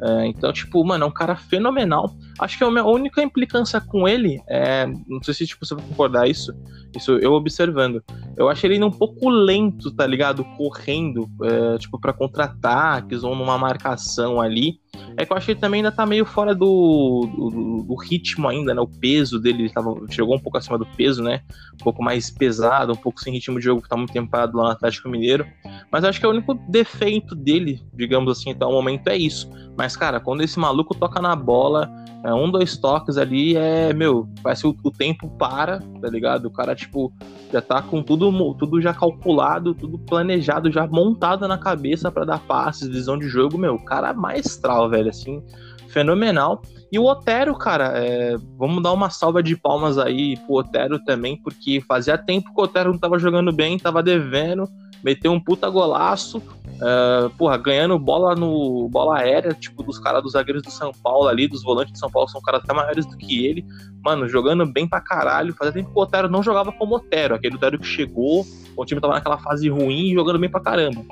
[0.05, 2.13] É, então, tipo, mano, é um cara fenomenal.
[2.37, 4.85] Acho que a minha única implicância com ele é.
[5.07, 6.53] Não sei se tipo, você vai concordar isso.
[6.95, 8.03] Isso eu observando.
[8.35, 10.43] Eu acho ele um pouco lento, tá ligado?
[10.57, 14.82] Correndo, é, tipo, para contra-ataques ou numa marcação ali.
[15.15, 18.47] É que eu acho que ele também ainda tá meio fora do, do, do ritmo
[18.47, 18.81] ainda, né?
[18.81, 21.41] O peso dele tava, chegou um pouco acima do peso, né?
[21.73, 24.57] Um pouco mais pesado, um pouco sem ritmo de jogo, que tá muito tempo parado
[24.57, 25.45] lá no Atlético Mineiro.
[25.91, 29.49] Mas acho que é o único defeito dele, digamos assim, até o momento é isso.
[29.77, 31.89] Mas, cara, quando esse maluco toca na bola,
[32.23, 36.45] é, um, dois toques ali é, meu, parece o, o tempo para, tá ligado?
[36.45, 37.11] O cara, tipo,
[37.51, 42.39] já tá com tudo, tudo já calculado, tudo planejado, já montado na cabeça para dar
[42.39, 45.43] passes, visão de jogo, meu, cara maestral, velho, assim,
[45.89, 46.61] fenomenal.
[46.91, 51.35] E o Otero, cara, é, vamos dar uma salva de palmas aí pro Otero também,
[51.35, 54.67] porque fazia tempo que o Otero não tava jogando bem, tava devendo,
[55.03, 60.33] meteu um puta golaço, uh, porra, ganhando bola no bola aérea, tipo, dos caras dos
[60.33, 63.17] zagueiros do São Paulo ali, dos volantes de São Paulo, são caras até maiores do
[63.17, 63.65] que ele,
[64.03, 67.55] mano, jogando bem pra caralho, fazia tempo que o Otero não jogava como Otero, aquele
[67.55, 68.45] Otero que chegou,
[68.77, 71.03] o time tava naquela fase ruim, jogando bem pra caramba.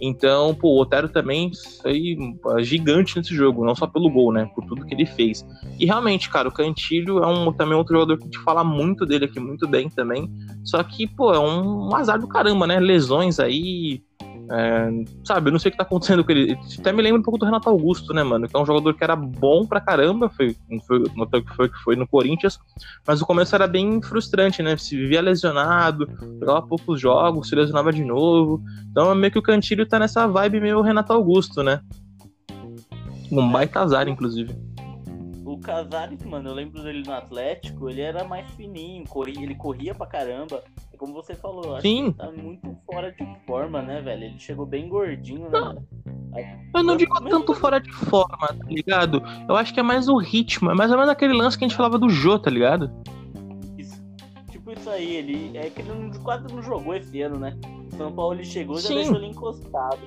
[0.00, 1.50] Então, pô, o Otero também
[1.82, 2.16] foi
[2.60, 4.50] gigante nesse jogo, não só pelo gol, né?
[4.54, 5.46] Por tudo que ele fez.
[5.78, 9.06] E realmente, cara, o Cantilho é um, também outro jogador que a gente fala muito
[9.06, 10.30] dele aqui, muito bem também.
[10.64, 12.80] Só que, pô, é um, um azar do caramba, né?
[12.80, 14.02] Lesões aí,
[14.50, 14.90] é,
[15.24, 16.58] sabe, eu não sei o que tá acontecendo com ele.
[16.78, 18.48] Até me lembra um pouco do Renato Augusto, né, mano?
[18.48, 21.78] Que é um jogador que era bom pra caramba, foi, foi, notou que foi que
[21.78, 22.58] foi no Corinthians,
[23.06, 24.76] mas o começo era bem frustrante, né?
[24.76, 28.62] Se vivia lesionado, jogava poucos jogos, se lesionava de novo.
[28.90, 31.80] Então é meio que o Cantilho tá nessa vibe meio Renato Augusto, né?
[33.30, 34.54] Um baita azar, inclusive.
[35.64, 39.94] O Casares, mano, eu lembro dele no Atlético, ele era mais fininho, corria, ele corria
[39.94, 40.62] pra caramba
[41.04, 42.12] como você falou, Sim.
[42.12, 44.24] tá muito fora de forma, né, velho?
[44.24, 45.76] Ele chegou bem gordinho, né?
[46.74, 49.22] Eu não digo tanto fora de forma, tá ligado?
[49.46, 51.68] Eu acho que é mais o ritmo, é mais ou menos aquele lance que a
[51.68, 52.90] gente falava do Jô, tá ligado?
[53.76, 54.02] Isso,
[54.50, 57.54] tipo isso aí, ele é que ele não, quase não jogou esse ano, né?
[57.96, 60.00] São Paulo ele chegou e já deixou ele encostado.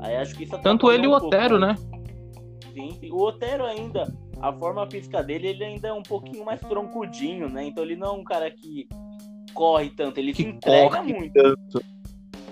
[0.00, 1.76] Aí acho que isso Tanto ele e o Otero, né?
[2.72, 4.10] Sim, sim, o Otero ainda,
[4.42, 7.64] a forma física dele, ele ainda é um pouquinho mais troncudinho, né?
[7.64, 8.88] Então ele não é um cara que
[9.54, 11.32] corre tanto, ele que se entrega muito.
[11.32, 11.84] Tanto.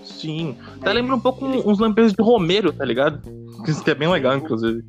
[0.05, 0.57] Sim.
[0.81, 1.59] Até lembra um pouco ele...
[1.67, 3.21] uns lampejos de Romero, tá ligado?
[3.67, 4.83] Isso que é bem legal, inclusive.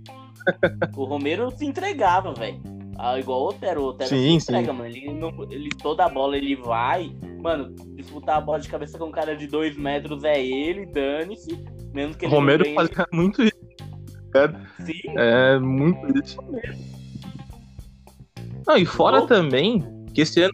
[0.96, 2.60] O Romero se entregava, velho.
[2.98, 3.82] Ah, igual o Otero.
[3.82, 4.78] O Otero sim, se entrega, sim.
[4.78, 4.90] mano.
[4.90, 7.12] Ele, não, ele, toda a bola ele vai.
[7.42, 11.58] Mano, disputar a bola de cabeça com um cara de dois metros é ele, dane-se.
[11.94, 13.61] Mesmo que ele Romero fazia muito isso.
[14.32, 14.62] Cara.
[14.80, 15.02] Sim.
[15.17, 16.38] É muito isso.
[18.65, 19.28] Não, e fora oh.
[19.28, 20.54] também, que esse ano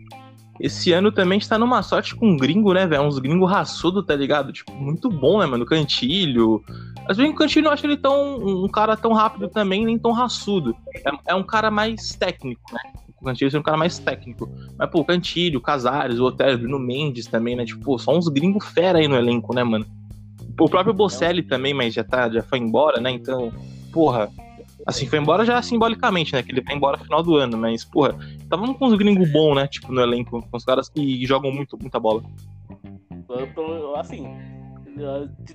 [0.59, 3.03] esse ano também está numa sorte com um gringo, né, velho?
[3.03, 4.51] Uns gringos raçudo, tá ligado?
[4.51, 5.65] Tipo, muito bom, né, mano?
[5.65, 6.63] Cantilho.
[7.07, 8.37] Às vezes o Cantilho eu acho ele tão.
[8.37, 10.75] um cara tão rápido também, nem tão raçudo.
[11.05, 12.79] É, é um cara mais técnico, né?
[13.21, 14.49] O Cantilho é um cara mais técnico.
[14.77, 17.65] Mas, pô, Cantilho, Casares, o Otero, Bruno Mendes também, né?
[17.65, 19.85] Tipo, pô, só uns gringos fera aí no elenco, né, mano?
[20.59, 23.11] O próprio Bocelli também, mas já, tá, já foi embora, né?
[23.11, 23.51] Então,
[23.91, 24.29] porra,
[24.85, 26.41] Assim, foi embora já simbolicamente, né?
[26.41, 28.17] Que ele vai embora no final do ano, mas, porra,
[28.49, 29.67] tava com uns gringos bons, né?
[29.67, 32.23] Tipo, no elenco, com os caras que jogam muito, muita bola.
[33.97, 34.25] Assim,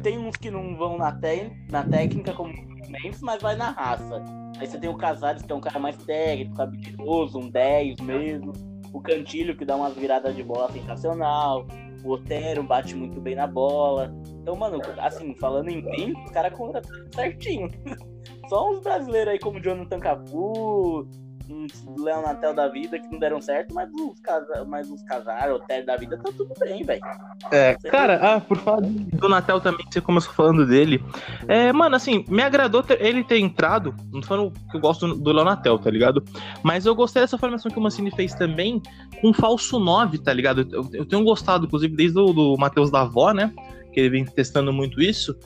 [0.02, 2.52] tem uns que não vão na, te na técnica como
[2.88, 4.22] Mendes, mas vai na raça.
[4.58, 8.52] Aí você tem o Casares, que é um cara mais técnico, habilidoso, um 10 mesmo.
[8.92, 11.66] O Cantilho, que dá umas viradas de bola sensacional.
[12.04, 14.14] O Otero bate muito bem na bola.
[14.40, 17.68] Então, mano, assim, falando em mim, os caras contrataram certinho.
[18.48, 21.08] Só uns brasileiros aí como Jonathan Cafu,
[21.48, 25.56] uns Léo Natel da vida que não deram certo, mas os, casa, mas os casaram,
[25.56, 27.00] o Ted da vida, tá tudo bem, velho.
[27.50, 31.02] É, cara, ah, por falar do Natel também, você começou falando dele.
[31.48, 33.94] É, mano, assim, me agradou ter, ele ter entrado.
[34.12, 36.22] Não tô falando que eu gosto do, do Léo Natel, tá ligado?
[36.62, 38.80] Mas eu gostei dessa formação que o Mancini fez também
[39.20, 40.66] com falso 9, tá ligado?
[40.70, 43.52] Eu, eu tenho gostado, inclusive, desde o do Matheus da Avó, né?
[43.92, 45.36] Que ele vem testando muito isso.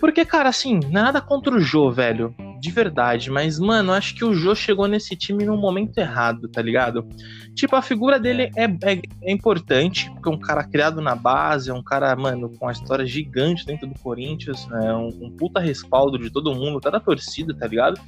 [0.00, 2.34] Porque, cara, assim, nada contra o Jô, velho.
[2.58, 3.30] De verdade.
[3.30, 7.06] Mas, mano, acho que o Jô chegou nesse time no momento errado, tá ligado?
[7.54, 11.70] Tipo, a figura dele é, é, é, importante, porque é um cara criado na base,
[11.70, 14.92] é um cara, mano, com uma história gigante dentro do Corinthians, né?
[14.94, 18.00] Um, um puta respaldo de todo mundo, até da torcida, tá ligado?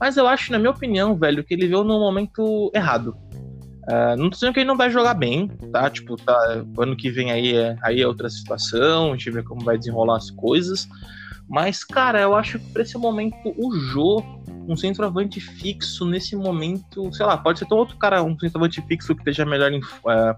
[0.00, 3.14] Mas eu acho, na minha opinião, velho, que ele veio no momento errado.
[3.88, 5.88] Uh, não tô dizendo que ele não vai jogar bem, tá?
[5.90, 9.62] Tipo, tá, ano que vem aí é, aí é outra situação, a gente vê como
[9.62, 10.88] vai desenrolar as coisas.
[11.48, 14.22] Mas, cara, eu acho que pra esse momento o Jô,
[14.68, 19.14] um centroavante fixo nesse momento, sei lá, pode ser tão outro cara, um centroavante fixo
[19.14, 20.36] que esteja melhor em uh,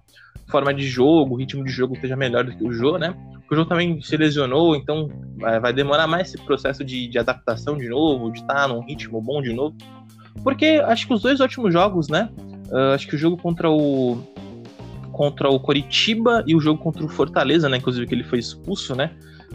[0.51, 3.15] forma de jogo, ritmo de jogo esteja melhor do que o Jô, né?
[3.51, 7.79] O Jô também se lesionou, então uh, vai demorar mais esse processo de, de adaptação
[7.79, 9.75] de novo, de estar num ritmo bom de novo.
[10.43, 12.29] Porque acho que os dois últimos jogos, né?
[12.71, 14.19] Uh, acho que o jogo contra o
[15.11, 17.79] contra o Coritiba e o jogo contra o Fortaleza, né?
[17.79, 19.11] Inclusive que ele foi expulso, né?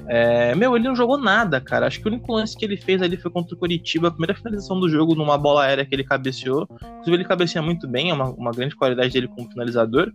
[0.08, 1.88] É, meu, ele não jogou nada, cara.
[1.88, 4.36] Acho que o único lance que ele fez ali foi contra o Curitiba, a primeira
[4.36, 6.68] finalização do jogo numa bola aérea que ele cabeceou.
[6.72, 10.12] Inclusive, ele cabeceia muito bem, é uma, uma grande qualidade dele como finalizador.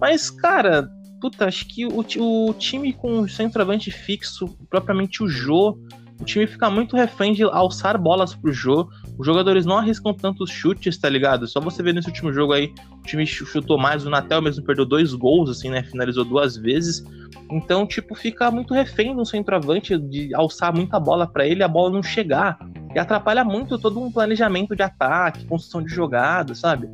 [0.00, 0.90] Mas, cara,
[1.20, 5.78] puta, acho que o, o time com o centroavante fixo, propriamente o Jô,
[6.20, 8.88] o time fica muito refém de alçar bolas pro Jô.
[9.18, 11.46] Os jogadores não arriscam tantos chutes, tá ligado?
[11.48, 14.84] Só você ver nesse último jogo aí, o time chutou mais, o Natel mesmo perdeu
[14.84, 15.82] dois gols, assim, né?
[15.82, 17.04] Finalizou duas vezes.
[17.50, 21.90] Então, tipo, fica muito refém do centroavante de alçar muita bola para ele, a bola
[21.90, 22.58] não chegar.
[22.94, 26.88] E atrapalha muito todo um planejamento de ataque, construção de jogada, sabe?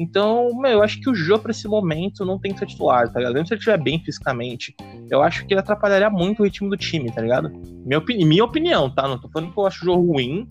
[0.00, 3.12] Então, meu, eu acho que o Jô, pra esse momento, não tem que ser titular,
[3.12, 3.34] tá ligado?
[3.34, 4.74] Mesmo se ele estiver bem fisicamente,
[5.10, 7.50] eu acho que ele atrapalharia muito o ritmo do time, tá ligado?
[7.84, 9.06] Minha, opini minha opinião, tá?
[9.06, 10.46] Não tô falando que eu acho o jogo ruim,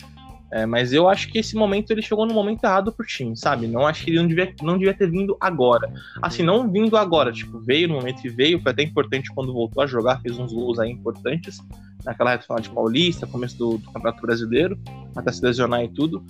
[0.52, 3.66] é, mas eu acho que esse momento ele chegou no momento errado pro time, sabe?
[3.66, 5.92] Não acho que ele não devia, não devia ter vindo agora.
[6.22, 9.82] Assim, não vindo agora, tipo, veio no momento que veio, foi até importante quando voltou
[9.82, 11.58] a jogar, fez uns gols aí importantes
[12.04, 14.78] naquela reta final de Paulista, começo do, do Campeonato Brasileiro,
[15.16, 16.24] até se lesionar e tudo.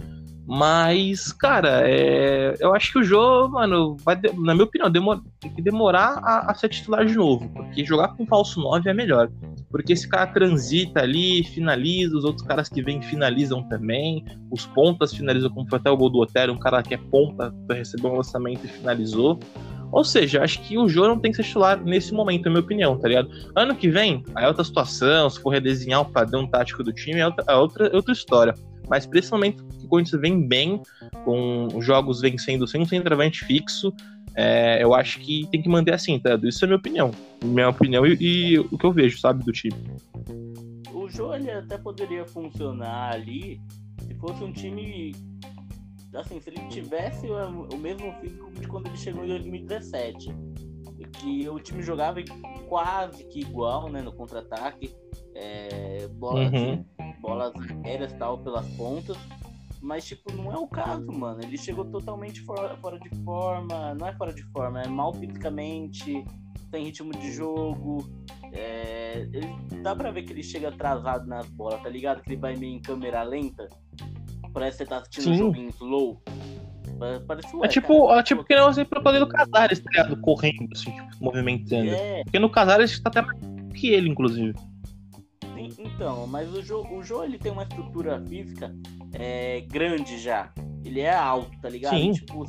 [0.53, 2.57] Mas, cara, é...
[2.59, 4.91] eu acho que o jogo, mano, vai, na minha opinião,
[5.39, 7.49] tem que demorar a, a, ser titular de novo.
[7.51, 9.31] Porque jogar com falso 9 é melhor.
[9.71, 14.25] Porque esse cara transita ali, finaliza, os outros caras que vêm finalizam também.
[14.51, 17.55] Os pontas finalizam, como foi até o gol do Otero, um cara que é ponta,
[17.71, 19.39] recebeu um lançamento e finalizou.
[19.93, 22.63] Ou seja, acho que o Jô não tem que ser titular nesse momento, na minha
[22.63, 23.31] opinião, tá ligado?
[23.55, 27.21] Ano que vem, aí é outra situação, se for redesenhar o padrão tático do time,
[27.21, 28.55] é outra, é outra, é outra história.
[28.91, 30.83] Mas momento que o Corinthians vem bem,
[31.25, 33.95] com os jogos vencendo sem um centroavante fixo,
[34.35, 36.39] é, eu acho que tem que manter assim, tá?
[36.43, 37.13] Isso é minha opinião.
[37.45, 39.77] Minha opinião e, e o que eu vejo, sabe, do time.
[40.93, 43.61] O Jô até poderia funcionar ali
[44.01, 45.15] se fosse um time.
[46.13, 50.35] Assim, se ele tivesse o mesmo físico de quando ele chegou em 2017.
[51.19, 52.21] Que o time jogava
[52.69, 54.93] quase que igual, né, no contra-ataque.
[55.35, 56.85] É, bola, uhum
[57.21, 57.53] bolas
[57.85, 59.17] aéreas tal pelas pontas.
[59.81, 61.41] Mas, tipo, não é o caso, mano.
[61.43, 63.95] Ele chegou totalmente fora, fora de forma.
[63.95, 66.23] Não é fora de forma, é mal fisicamente,
[66.71, 68.07] tem ritmo de jogo.
[68.53, 69.49] É, ele,
[69.83, 72.21] dá pra ver que ele chega atrasado nas bolas, tá ligado?
[72.21, 73.69] Que ele vai meio em câmera lenta.
[74.53, 76.23] Parece que você tá assistindo um jogo em slow.
[77.27, 80.21] Parece, ué, é tipo, cara, é tipo que não pra poder do Casares, tá ligado?
[80.21, 81.91] Correndo, assim, tipo, movimentando.
[81.93, 82.23] É.
[82.25, 83.39] Porque no Casares tá até mais
[83.75, 84.53] que ele, inclusive.
[85.79, 88.75] Então, mas o Jô, o Jô ele tem uma estrutura física
[89.13, 90.53] é, grande já.
[90.85, 91.97] Ele é alto, tá ligado?
[91.97, 92.13] Sim.
[92.13, 92.47] Tipo,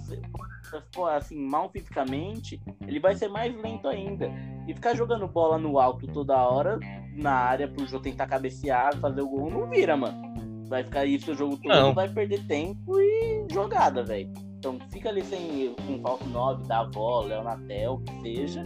[1.08, 4.32] assim, mal fisicamente, ele vai ser mais lento ainda.
[4.68, 6.80] E ficar jogando bola no alto toda hora
[7.16, 10.32] na área pro Jô tentar cabecear, fazer o gol, não vira, mano.
[10.68, 11.94] Vai ficar isso o jogo todo, não.
[11.94, 14.32] vai perder tempo e jogada, velho.
[14.58, 18.66] Então fica ali sem com um falso 9 da avó, Leonatel, que seja.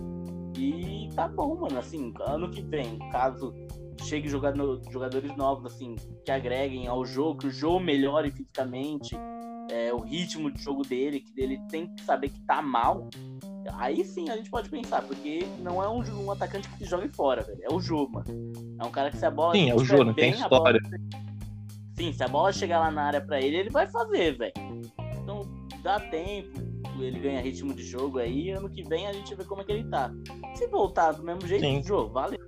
[0.57, 1.79] E tá bom, mano.
[1.79, 3.53] Assim, ano que vem, caso
[4.03, 9.15] chegue jogador, jogadores novos, assim, que agreguem ao jogo, que o jogo melhore fisicamente,
[9.71, 13.09] é, o ritmo de jogo dele, que ele tem que saber que tá mal.
[13.73, 17.41] Aí sim a gente pode pensar, porque não é um, um atacante que joga fora,
[17.41, 17.59] velho.
[17.63, 18.53] É o jogo, mano.
[18.79, 19.55] É um cara que se a bola.
[19.55, 20.79] Sim, é o jogo, não tem história.
[20.81, 21.25] Bola...
[21.95, 24.53] Sim, se a bola chegar lá na área pra ele, ele vai fazer, velho.
[25.23, 25.41] Então
[25.81, 26.59] dá tempo,
[26.99, 28.51] ele ganha ritmo de jogo aí.
[28.51, 30.11] Ano que vem a gente vê como é que ele tá.
[30.53, 31.81] Se voltar do mesmo jeito, Sim.
[31.83, 32.39] jogo, valeu.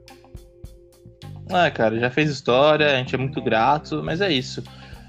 [1.52, 4.62] Ah, cara, já fez história, a gente é muito grato, mas é isso.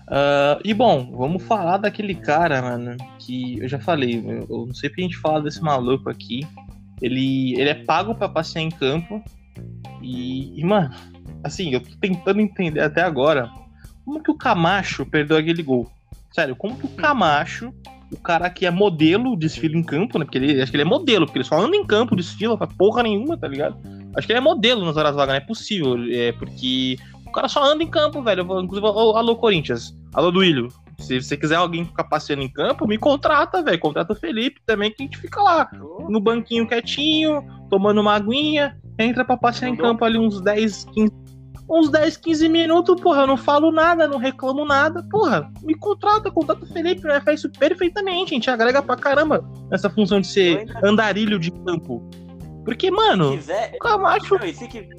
[0.08, 4.88] Uh, e bom, vamos falar daquele cara, mano, que eu já falei, eu, não sei
[4.88, 6.46] pra gente falar desse maluco aqui.
[7.02, 9.22] Ele, ele é pago para passear em campo.
[10.00, 10.90] E, e, mano,
[11.44, 13.50] assim, eu tô tentando entender até agora
[14.04, 15.90] como que o Camacho perdeu aquele gol.
[16.32, 17.72] Sério, como que o Camacho,
[18.10, 20.24] o cara que é modelo, desfila em campo, né?
[20.24, 22.72] Porque ele acho que ele é modelo, porque ele só anda em campo, desfila, faz
[22.72, 23.76] porra nenhuma, tá ligado?
[24.16, 25.96] Acho que ele é modelo nas horas vagas, não é possível.
[26.10, 28.42] É porque o cara só anda em campo, velho.
[28.60, 29.96] Inclusive, alô, Corinthians.
[30.14, 30.68] Alô, Duílio.
[30.98, 33.78] Se você quiser alguém ficar passeando em campo, me contrata, velho.
[33.78, 35.70] Contrata o Felipe também, que a gente fica lá
[36.08, 41.12] no banquinho quietinho, tomando uma aguinha, entra pra passear em campo ali uns 10, 15.
[41.70, 46.30] Uns 10, 15 minutos, porra, eu não falo nada, não reclamo nada, porra, me contrata,
[46.30, 47.20] contrata o Felipe, né?
[47.20, 52.08] Faz isso perfeitamente, a gente agrega pra caramba nessa função de ser andarilho de campo.
[52.68, 54.34] Porque, mano, quiser, o Camacho.
[54.38, 54.90] Não, se quiser,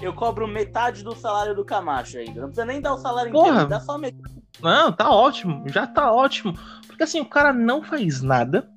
[0.00, 2.40] eu cobro metade do salário do Camacho ainda.
[2.40, 3.48] Não precisa nem dar o salário Porra.
[3.48, 4.32] inteiro, dá só metade.
[4.62, 6.54] Não, tá ótimo, já tá ótimo.
[6.86, 8.70] Porque assim, o cara não faz nada.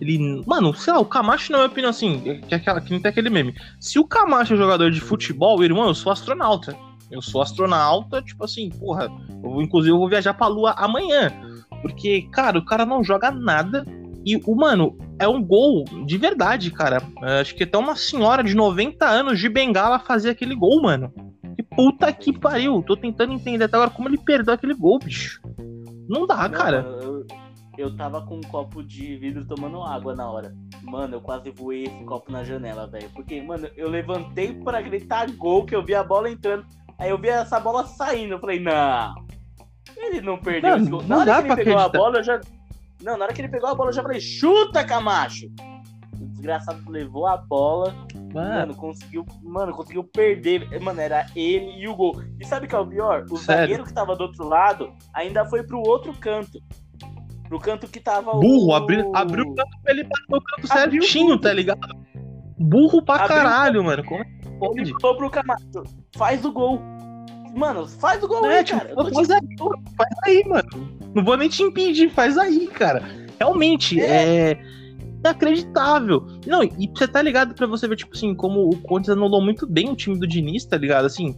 [0.00, 0.42] Ele.
[0.46, 3.10] Mano, sei lá, o Camacho, na minha opinião, assim, que, é aquela, que não tem
[3.10, 3.54] aquele meme.
[3.78, 6.74] Se o Camacho é jogador de futebol, irmão, eu sou astronauta.
[7.10, 9.10] Eu sou astronauta, tipo assim, porra.
[9.42, 11.30] Eu inclusive, eu vou viajar pra lua amanhã.
[11.82, 13.84] Porque, cara, o cara não joga nada.
[14.24, 17.02] E o, mano, é um gol de verdade, cara.
[17.22, 21.12] É, acho que até uma senhora de 90 anos de bengala fazia aquele gol, mano.
[21.56, 22.82] Que puta que pariu.
[22.82, 25.40] Tô tentando entender até agora como ele perdeu aquele gol, bicho.
[26.08, 26.78] Não dá, Não, cara.
[27.02, 27.26] Eu,
[27.78, 30.54] eu tava com um copo de vidro tomando água na hora.
[30.82, 33.08] Mano, eu quase voei esse copo na janela, velho.
[33.14, 36.64] Porque, mano, eu levantei pra gritar gol, que eu vi a bola entrando.
[36.98, 38.34] Aí eu vi essa bola saindo.
[38.34, 39.14] Eu falei, não.
[39.96, 41.00] Ele não perdeu Não, esse gol.
[41.02, 41.98] não Na hora dá que ele pra pegou a acreditar.
[41.98, 42.40] bola, eu já.
[43.04, 45.46] Não, na hora que ele pegou a bola, eu já falei, chuta, Camacho!
[46.20, 47.94] O desgraçado levou a bola.
[48.32, 49.24] Mano, Mano, conseguiu.
[49.42, 50.80] Mano, conseguiu perder.
[50.80, 52.20] Mano, era ele e o gol.
[52.40, 53.24] E sabe o que é o pior?
[53.30, 53.60] O Sério?
[53.62, 56.58] zagueiro que tava do outro lado ainda foi pro outro canto.
[57.48, 58.74] Pro canto que tava burro, o.
[58.74, 61.80] abriu, abriu o canto pra ele bater o canto Abriu certinho, tá ligado?
[62.58, 64.04] Burro pra Abriu caralho, mano.
[64.04, 64.92] Como é que Ele pode?
[65.02, 65.82] falou pro Camacho:
[66.16, 66.80] faz o gol.
[67.54, 68.94] Mano, faz o gol É, aí, tipo, cara.
[68.96, 69.26] Te- aí,
[69.96, 71.03] faz aí, mano.
[71.14, 73.02] Não vou nem te impedir, faz aí, cara.
[73.38, 74.58] Realmente, é.
[75.20, 76.26] Inacreditável.
[76.46, 79.66] Não, e você tá ligado pra você ver, tipo assim, como o Corinthians anulou muito
[79.66, 81.06] bem o time do Diniz, tá ligado?
[81.06, 81.34] Assim,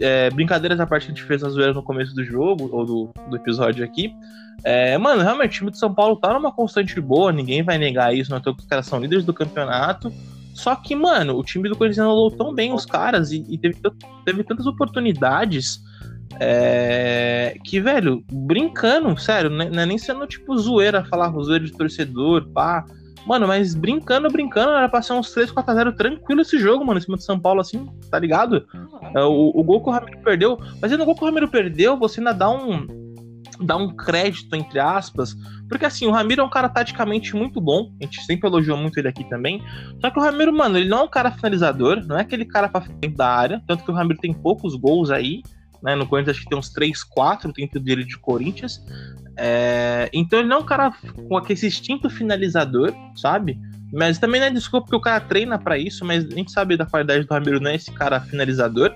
[0.00, 2.84] é, brincadeiras à parte que a gente fez a zoeira no começo do jogo, ou
[2.84, 4.12] do, do episódio aqui.
[4.62, 8.14] É, mano, realmente, o time de São Paulo tá numa constante boa, ninguém vai negar
[8.14, 10.12] isso, não é que os caras são líderes do campeonato.
[10.52, 13.76] Só que, mano, o time do Corinthians anulou tão bem os caras e, e teve,
[14.24, 15.80] teve tantas oportunidades
[16.42, 21.66] é, que, velho, brincando, sério, não é não é nem sendo tipo zoeira, falar zoeira
[21.66, 22.82] de torcedor, pá.
[23.26, 27.02] Mano, mas brincando, brincando, era pra ser uns 3, 4x0 tranquilo esse jogo, mano, em
[27.02, 28.66] cima de São Paulo, assim, tá ligado?
[29.14, 31.98] É, o, o gol que o Ramiro perdeu, mas no gol que o Ramiro perdeu,
[31.98, 32.86] você ainda dá um,
[33.60, 35.36] dá um crédito, entre aspas,
[35.68, 38.98] porque assim, o Ramiro é um cara taticamente muito bom, a gente sempre elogiou muito
[38.98, 39.62] ele aqui também,
[40.00, 42.70] só que o Ramiro, mano, ele não é um cara finalizador, não é aquele cara
[42.70, 45.42] pra frente da área, tanto que o Ramiro tem poucos gols aí,
[45.82, 48.82] né, no Corinthians acho que tem uns 3, 4 dentro dele de Corinthians,
[49.36, 50.92] é, então ele não é um cara
[51.28, 53.58] com aquele instinto finalizador, sabe?
[53.92, 56.76] Mas também não é desculpa porque o cara treina pra isso, mas a gente sabe
[56.76, 58.92] da qualidade do Ramiro, não é esse cara finalizador.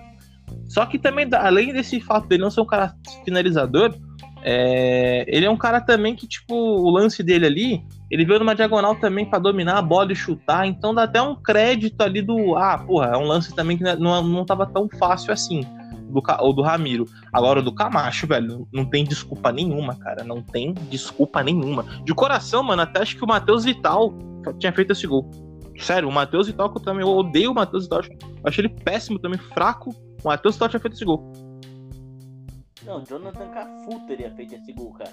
[0.68, 3.95] Só que também, além desse fato dele não ser um cara finalizador,
[4.43, 8.55] é, ele é um cara também que, tipo, o lance dele ali, ele veio numa
[8.55, 12.55] diagonal também pra dominar a bola e chutar, então dá até um crédito ali do.
[12.55, 15.62] Ah, porra, é um lance também que não, não tava tão fácil assim.
[15.95, 17.07] Do, ou do Ramiro.
[17.32, 20.22] Agora, o do Camacho, velho, não tem desculpa nenhuma, cara.
[20.24, 21.84] Não tem desculpa nenhuma.
[22.05, 24.12] De coração, mano, até acho que o Matheus Vital
[24.59, 25.30] tinha feito esse gol.
[25.78, 28.01] Sério, o Matheus Vital, que eu também eu odeio o Matheus Vital.
[28.45, 29.90] acho- ele péssimo também, fraco.
[30.22, 31.32] O Matheus Vital tinha feito esse gol.
[32.84, 35.11] Não, Jonathan Cafu teria feito esse gol, cara.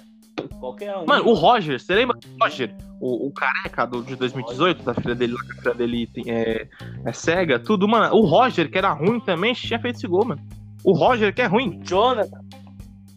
[0.60, 1.06] Qualquer um.
[1.06, 2.74] Mano, o Roger, você lembra do Roger?
[3.00, 6.68] O, o careca do, de 2018, da filha dele, a filha dele tem- é,
[7.04, 8.14] é cega, tudo, mano.
[8.14, 10.40] O Roger, que era ruim também, tinha feito esse gol, mano.
[10.84, 11.80] O Roger, que é ruim.
[11.80, 12.40] O Jonathan.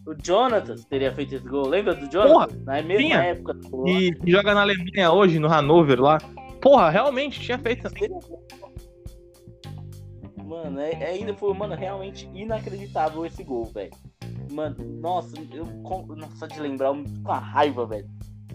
[0.06, 1.66] O Jonathan teria feito esse gol.
[1.66, 2.32] Lembra do Jonathan?
[2.32, 3.22] Porra, Na mesma tinha.
[3.22, 3.54] época.
[3.54, 6.18] do E, que joga na Alemanha hoje, no Hanover lá.
[6.60, 8.08] Porra, realmente tinha feito também.
[10.44, 13.90] Mano, é, é ainda foi, mano, realmente inacreditável esse gol, velho.
[14.52, 15.66] Mano, nossa, eu
[16.16, 18.08] nossa, só de lembrar, eu fico com uma raiva, velho.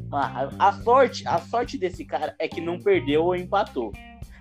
[0.07, 0.55] Uma raiva.
[0.57, 3.91] A sorte, a sorte desse cara é que não perdeu ou empatou.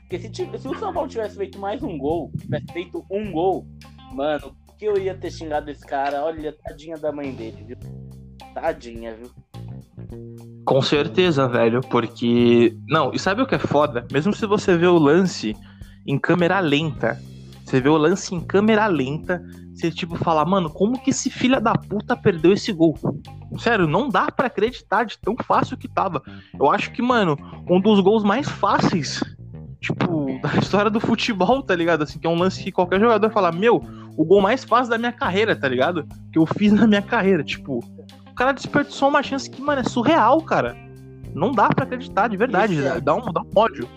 [0.02, 3.66] Porque se, se o São Paulo tivesse feito mais um gol, tivesse feito um gol,
[4.12, 7.76] mano, que eu ia ter xingado esse cara, olha, tadinha da mãe dele, viu?
[8.54, 9.30] Tadinha, viu?
[10.64, 12.74] Com certeza, velho, porque.
[12.88, 14.06] Não, e sabe o que é foda?
[14.10, 15.54] Mesmo se você vê o lance
[16.06, 17.20] em câmera lenta,
[17.70, 19.40] Você vê o lance em câmera lenta,
[19.72, 22.98] você tipo fala, mano, como que esse filho da puta perdeu esse gol?
[23.58, 26.22] Sério, não dá para acreditar de tão fácil que tava.
[26.58, 27.36] Eu acho que, mano,
[27.68, 29.22] um dos gols mais fáceis,
[29.80, 32.02] tipo, da história do futebol, tá ligado?
[32.02, 33.82] Assim, que é um lance que qualquer jogador fala, meu,
[34.16, 36.06] o gol mais fácil da minha carreira, tá ligado?
[36.32, 37.78] Que eu fiz na minha carreira, tipo,
[38.30, 40.76] o cara desperdiçou uma chance que, mano, é surreal, cara.
[41.34, 42.74] Não dá para acreditar, de verdade.
[42.74, 43.88] Esse dá, um, dá um ódio.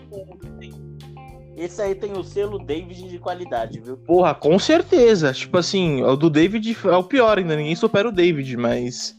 [1.56, 3.96] Esse aí tem o selo David de qualidade, viu?
[3.96, 5.32] Porra, com certeza.
[5.32, 7.56] Tipo assim, o do David é o pior ainda.
[7.56, 9.16] Ninguém supera o David, mas.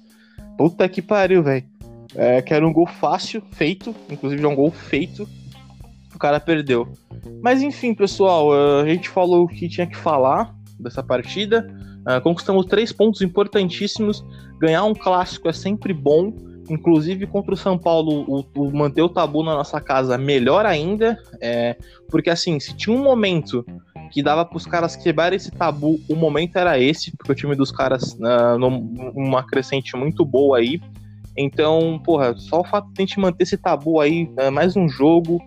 [0.57, 1.65] Puta que pariu, velho.
[2.13, 3.95] É, que era um gol fácil, feito.
[4.09, 5.27] Inclusive é um gol feito.
[6.15, 6.87] O cara perdeu.
[7.43, 8.51] Mas enfim, pessoal,
[8.81, 11.67] a gente falou o que tinha que falar dessa partida.
[12.07, 14.23] Uh, conquistamos três pontos importantíssimos.
[14.59, 16.33] Ganhar um clássico é sempre bom.
[16.69, 21.17] Inclusive contra o São Paulo, o, o manter o tabu na nossa casa melhor ainda.
[21.41, 21.75] É,
[22.09, 23.63] porque assim, se tinha um momento
[24.11, 27.55] que dava para os caras quebrarem esse tabu, o momento era esse, porque o time
[27.55, 30.79] dos caras uh, numa crescente muito boa aí.
[31.37, 34.87] Então, porra, só o fato de a gente manter esse tabu aí, uh, mais um
[34.87, 35.39] jogo,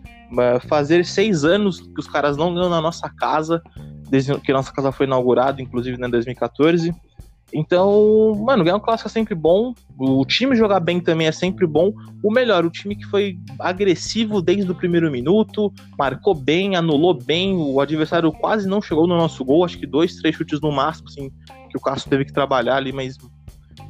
[0.68, 3.62] fazer seis anos que os caras não ganham na nossa casa,
[4.10, 6.94] desde que nossa casa foi inaugurada, inclusive né, em 2014.
[7.52, 9.72] Então, mano, ganhar um clássico é sempre bom.
[9.98, 11.92] O time jogar bem também é sempre bom.
[12.22, 17.56] O melhor, o time que foi agressivo desde o primeiro minuto, marcou bem, anulou bem.
[17.56, 19.64] O adversário quase não chegou no nosso gol.
[19.64, 21.30] Acho que dois, três chutes no máximo, assim,
[21.70, 23.16] que o Castro teve que trabalhar ali, mas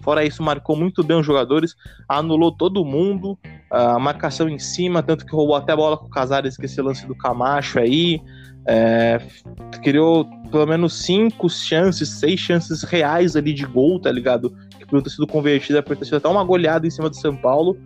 [0.02, 1.74] fora isso, marcou muito bem os jogadores,
[2.08, 3.38] anulou todo mundo,
[3.70, 6.80] a marcação em cima, tanto que roubou até a bola com o Casares, que esse
[6.80, 8.20] lance do Camacho aí.
[8.70, 9.18] É,
[9.82, 14.54] criou pelo menos cinco chances, seis chances reais ali de gol, tá ligado?
[14.78, 17.34] Que podiam ter sido convertida, por ter sido até uma goleada em cima do São
[17.34, 17.78] Paulo.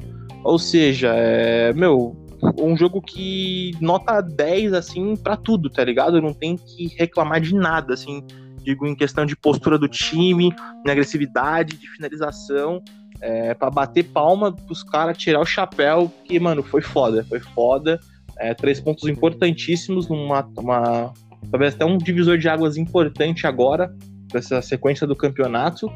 [0.42, 2.16] Ou seja, é, meu,
[2.58, 6.20] um jogo que nota 10, assim, para tudo, tá ligado?
[6.20, 8.24] Não tem que reclamar de nada, assim,
[8.62, 10.54] digo, em questão de postura do time,
[10.84, 12.82] de agressividade, de finalização.
[13.20, 18.00] É, para bater palma pros caras tirar o chapéu, que, mano, foi foda, foi foda.
[18.38, 21.12] É, três pontos importantíssimos numa uma,
[21.50, 23.94] talvez até um divisor de águas importante agora
[24.32, 25.92] dessa sequência do campeonato.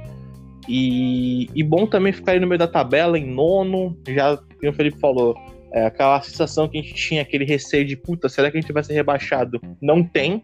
[0.68, 4.72] E, e, bom também ficar aí no meio da tabela, em nono, já, como o
[4.72, 5.34] Felipe falou,
[5.72, 8.72] é, aquela sensação que a gente tinha, aquele receio de puta, será que a gente
[8.72, 9.60] vai ser rebaixado?
[9.80, 10.42] Não tem,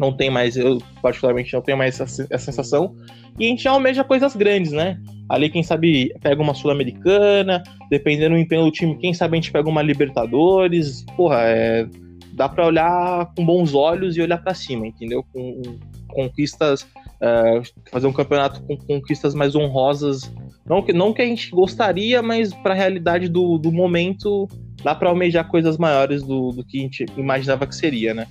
[0.00, 2.96] não tem mais, eu particularmente não tenho mais essa, essa sensação.
[3.38, 4.98] E a gente almeja coisas grandes, né?
[5.28, 9.52] Ali, quem sabe, pega uma Sul-Americana, dependendo do empenho do time, quem sabe a gente
[9.52, 11.04] pega uma Libertadores.
[11.16, 11.86] Porra, é,
[12.32, 15.24] dá para olhar com bons olhos e olhar para cima, entendeu?
[15.32, 15.62] Com,
[16.10, 20.32] conquistas, uh, fazer um campeonato com conquistas mais honrosas.
[20.66, 24.48] Não que, não que a gente gostaria, mas para a realidade do, do momento,
[24.82, 28.26] dá para almejar coisas maiores do, do que a gente imaginava que seria, né?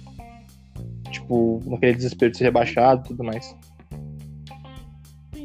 [1.09, 3.55] Tipo, naquele desespero de ser rebaixado e tudo mais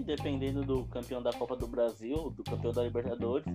[0.05, 3.47] dependendo do campeão da Copa do Brasil, do campeão da Libertadores,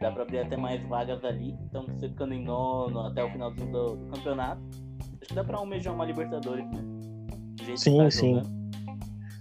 [0.00, 1.56] dá para abrir até mais vagas ali.
[1.68, 4.60] Então, você ficando em nono até o finalzinho do, do campeonato,
[5.20, 6.84] acho que dá para almejar uma Libertadores, né?
[7.76, 8.34] Sim, tá sim.
[8.34, 8.62] Jogando.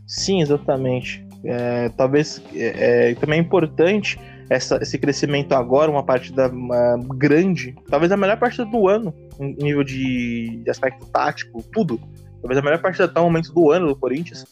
[0.08, 1.26] Sim, exatamente.
[1.44, 4.20] É, talvez é, é, também é importante
[4.52, 9.56] essa, esse crescimento agora, uma partida uma, grande, talvez a melhor partida do ano, em
[9.56, 12.00] nível de, de aspecto tático, tudo
[12.42, 14.46] talvez a melhor partida até o momento do ano do Corinthians,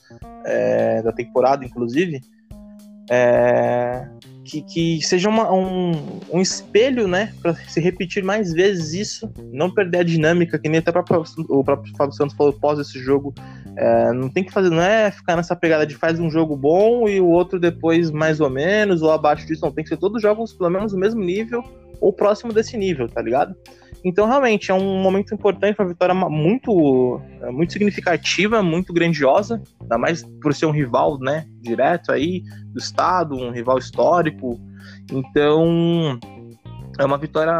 [0.45, 2.21] é, da temporada, inclusive,
[3.09, 4.07] é,
[4.45, 5.91] que, que, seja uma, um,
[6.31, 10.79] um espelho, né, para se repetir mais vezes isso, não perder a dinâmica, que nem
[10.79, 13.33] até o próprio Fábio Santos falou pós esse jogo.
[13.81, 17.07] É, não tem que fazer, não é ficar nessa pegada de faz um jogo bom
[17.07, 19.71] e o outro depois mais ou menos, ou abaixo disso, não.
[19.71, 21.63] Tem que ser todos jogos pelo menos no mesmo nível
[22.01, 23.55] ou próximo desse nível, tá ligado?
[24.03, 29.97] Então, realmente, é um momento importante, uma vitória muito, é, muito significativa, muito grandiosa, ainda
[29.97, 34.59] mais por ser um rival, né, direto aí do estado, um rival histórico.
[35.09, 36.19] Então,
[36.97, 37.53] é uma vitória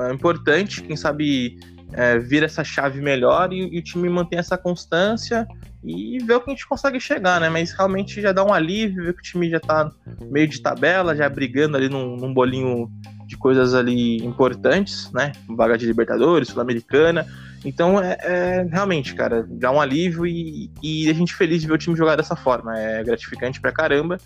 [0.00, 1.58] é, importante, quem sabe
[1.92, 5.46] é, vira essa chave melhor e, e, o time mantém essa constância
[5.86, 7.48] e ver o que a gente consegue chegar, né?
[7.48, 9.88] Mas realmente já dá um alívio, ver que o time já tá
[10.20, 12.90] meio de tabela, já brigando ali num, num bolinho
[13.24, 15.30] de coisas ali importantes, né?
[15.48, 17.24] Vaga de Libertadores, Sul-Americana.
[17.64, 21.74] Então, é, é, realmente, cara, dá um alívio e, e a gente feliz de ver
[21.74, 22.76] o time jogar dessa forma.
[22.76, 24.18] É gratificante pra caramba.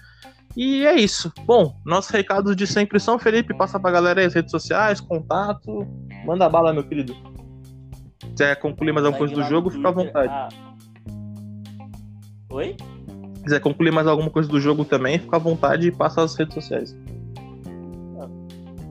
[0.57, 1.31] E é isso.
[1.45, 5.87] Bom, nossos recados de sempre são, Felipe, passa pra galera aí as redes sociais, contato.
[6.25, 7.15] Manda bala, meu querido.
[8.19, 10.33] Se quiser concluir mais alguma coisa do jogo, fica à vontade.
[10.33, 10.70] Ah.
[12.51, 12.77] Oi?
[13.37, 16.35] Se quiser concluir mais alguma coisa do jogo também, fica à vontade e passa as
[16.35, 16.97] redes sociais.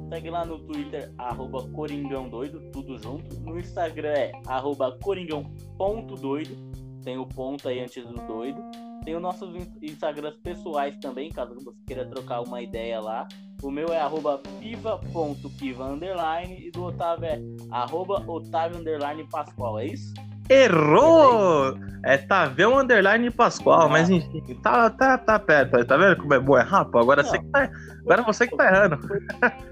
[0.10, 3.40] Segue lá no Twitter, arroba Coringão Doido, tudo junto.
[3.42, 6.56] No Instagram é arroba coringão.doido.
[7.04, 8.60] tem o ponto aí antes do doido.
[9.06, 13.28] Tem os nossos Instagrams pessoais também, caso você queira trocar uma ideia lá.
[13.62, 17.42] O meu é arroba piva.piva underline e do Otávio é
[17.72, 20.14] arroba Otávio underline Pascoal, é isso?
[20.50, 21.78] Errou!
[22.04, 23.90] É Tavel Underline Pascoal, ah.
[23.90, 25.86] mas enfim, tá, tá, tá perto.
[25.86, 26.58] Tá vendo como é bom?
[26.58, 26.98] É rápido.
[26.98, 27.70] Agora, você que tá,
[28.02, 29.00] agora você que tá errando.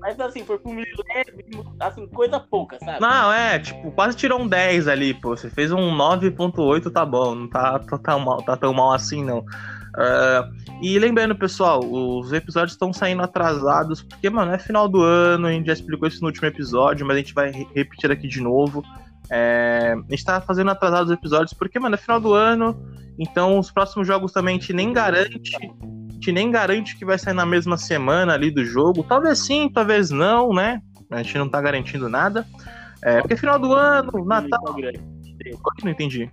[0.00, 1.44] Mas assim, foi pro leve,
[1.80, 3.00] assim, coisa pouca, sabe?
[3.00, 5.36] Não, é, tipo, quase tirou um 10 ali, pô.
[5.36, 7.34] Você fez um 9.8, tá bom.
[7.34, 9.38] Não tá, tá, tão mal, tá tão mal assim, não.
[9.40, 10.46] Uh,
[10.80, 15.52] e lembrando, pessoal, os episódios estão saindo atrasados, porque, mano, é final do ano, a
[15.52, 18.84] gente já explicou isso no último episódio, mas a gente vai repetir aqui de novo.
[19.30, 22.76] É, a gente tá fazendo atrasados os episódios porque, mano, é final do ano,
[23.18, 25.56] então os próximos jogos também a gente nem garante.
[25.56, 29.04] A gente nem garante que vai sair na mesma semana ali do jogo.
[29.04, 30.80] Talvez sim, talvez não, né?
[31.10, 32.46] A gente não tá garantindo nada.
[33.02, 34.74] É, porque final do ano, Natal.
[34.74, 36.30] Que não entendi?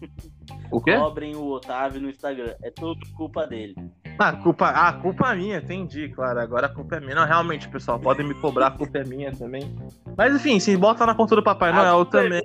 [0.70, 0.96] O quê?
[0.96, 2.54] Cobrem o Otávio no Instagram.
[2.62, 3.74] É tudo culpa dele.
[4.18, 6.40] Ah, culpa, ah, culpa minha, entendi, claro.
[6.40, 7.14] Agora a culpa é minha.
[7.14, 9.74] Não, realmente, pessoal, podem me cobrar, a culpa é minha também.
[10.16, 12.42] Mas enfim, se bota na conta do Papai Noel também.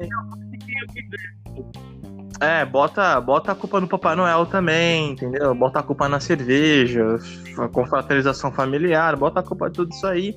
[2.42, 5.54] É, bota, bota a culpa no Papai Noel também, entendeu?
[5.54, 7.20] Bota a culpa na cerveja,
[7.58, 10.36] a confraternização familiar, bota a culpa de tudo isso aí.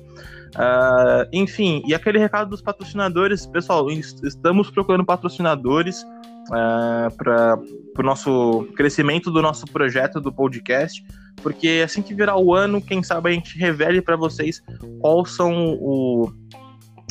[0.55, 6.05] Uh, enfim, e aquele recado dos patrocinadores, pessoal, estamos procurando patrocinadores
[6.49, 7.59] uh, para
[7.99, 11.03] o nosso crescimento do nosso projeto do podcast
[11.41, 14.63] porque assim que virar o ano, quem sabe a gente revele para vocês
[14.99, 16.31] qual são o,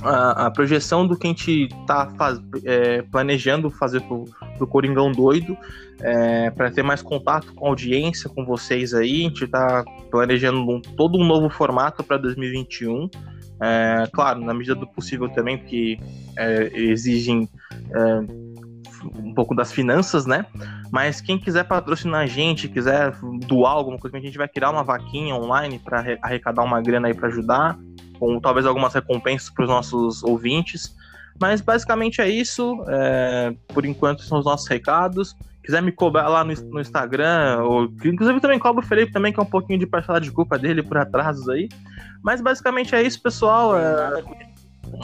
[0.02, 2.12] a, a, projeção do que a gente está
[2.64, 4.24] é, planejando fazer pro,
[4.56, 5.56] pro Coringão Doido,
[6.00, 9.20] é, para ter mais contato com a audiência, com vocês aí.
[9.20, 13.08] A gente está planejando um, todo um novo formato para 2021.
[13.62, 15.98] É, claro, na medida do possível também, porque
[16.36, 17.48] é, exigem
[17.94, 18.43] é,
[19.16, 20.46] um pouco das finanças, né?
[20.90, 23.14] Mas quem quiser patrocinar a gente, quiser
[23.46, 27.14] doar alguma coisa, a gente vai criar uma vaquinha online para arrecadar uma grana aí
[27.14, 27.78] para ajudar,
[28.18, 30.94] com talvez algumas recompensas para os nossos ouvintes.
[31.40, 32.84] Mas basicamente é isso.
[32.88, 35.36] É, por enquanto são os nossos recados.
[35.64, 39.40] Quiser me cobrar lá no, no Instagram, ou inclusive também cobro o Felipe também, que
[39.40, 41.68] é um pouquinho de parcela de culpa dele por atrasos aí.
[42.22, 43.76] Mas basicamente é isso, pessoal.
[43.76, 44.22] É...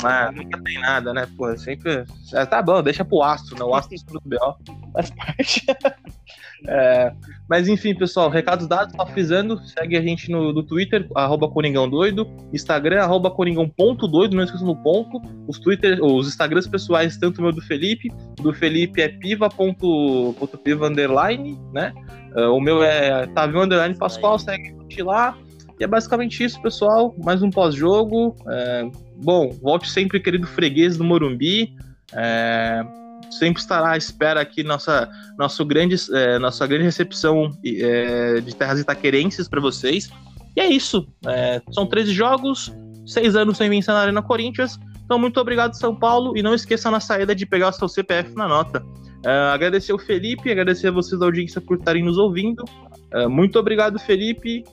[0.03, 1.27] Ah, nunca tem nada, né?
[1.37, 2.05] Pô, sempre.
[2.33, 3.65] É, tá bom, deixa pro astro, né?
[3.65, 4.57] O astro do BO
[4.93, 5.67] faz parte.
[6.67, 7.13] é,
[7.49, 11.89] mas enfim, pessoal, recados dados, só frisando, segue a gente no, no Twitter, arroba Coringão
[11.89, 15.21] Doido, Instagram, arroba Coringão.doido, não esqueça no ponto.
[15.49, 21.59] Os Twitter, os Instagrams pessoais, tanto o meu do Felipe, do Felipe é piva.piva underline,
[21.73, 21.93] né?
[22.37, 25.37] Uh, o meu é Tavião underline Pascoal, segue lá.
[25.81, 27.15] E é basicamente isso, pessoal.
[27.25, 28.37] Mais um pós-jogo.
[28.47, 28.91] É,
[29.23, 31.75] bom, volte sempre, querido freguês do Morumbi.
[32.13, 32.85] É,
[33.31, 35.09] sempre estará à espera aqui nossa,
[35.39, 40.11] nosso grande, é, nossa grande recepção é, de terras itaquerenses para vocês.
[40.57, 41.07] E é isso.
[41.27, 42.75] É, são 13 jogos,
[43.07, 44.79] 6 anos sem vencer na Arena Corinthians.
[45.05, 46.37] Então, muito obrigado, São Paulo.
[46.37, 48.85] E não esqueça na saída de pegar o seu CPF na nota.
[49.25, 52.65] É, agradecer o Felipe, agradecer a vocês da audiência por estarem nos ouvindo.
[53.13, 54.65] Uh, muito obrigado, Felipe.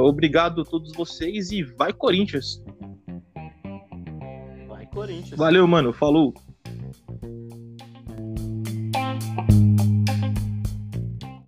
[0.00, 2.60] Obrigado a todos vocês e vai Corinthians.
[4.94, 5.36] Corinthians.
[5.36, 5.92] Valeu, mano.
[5.92, 6.32] Falou.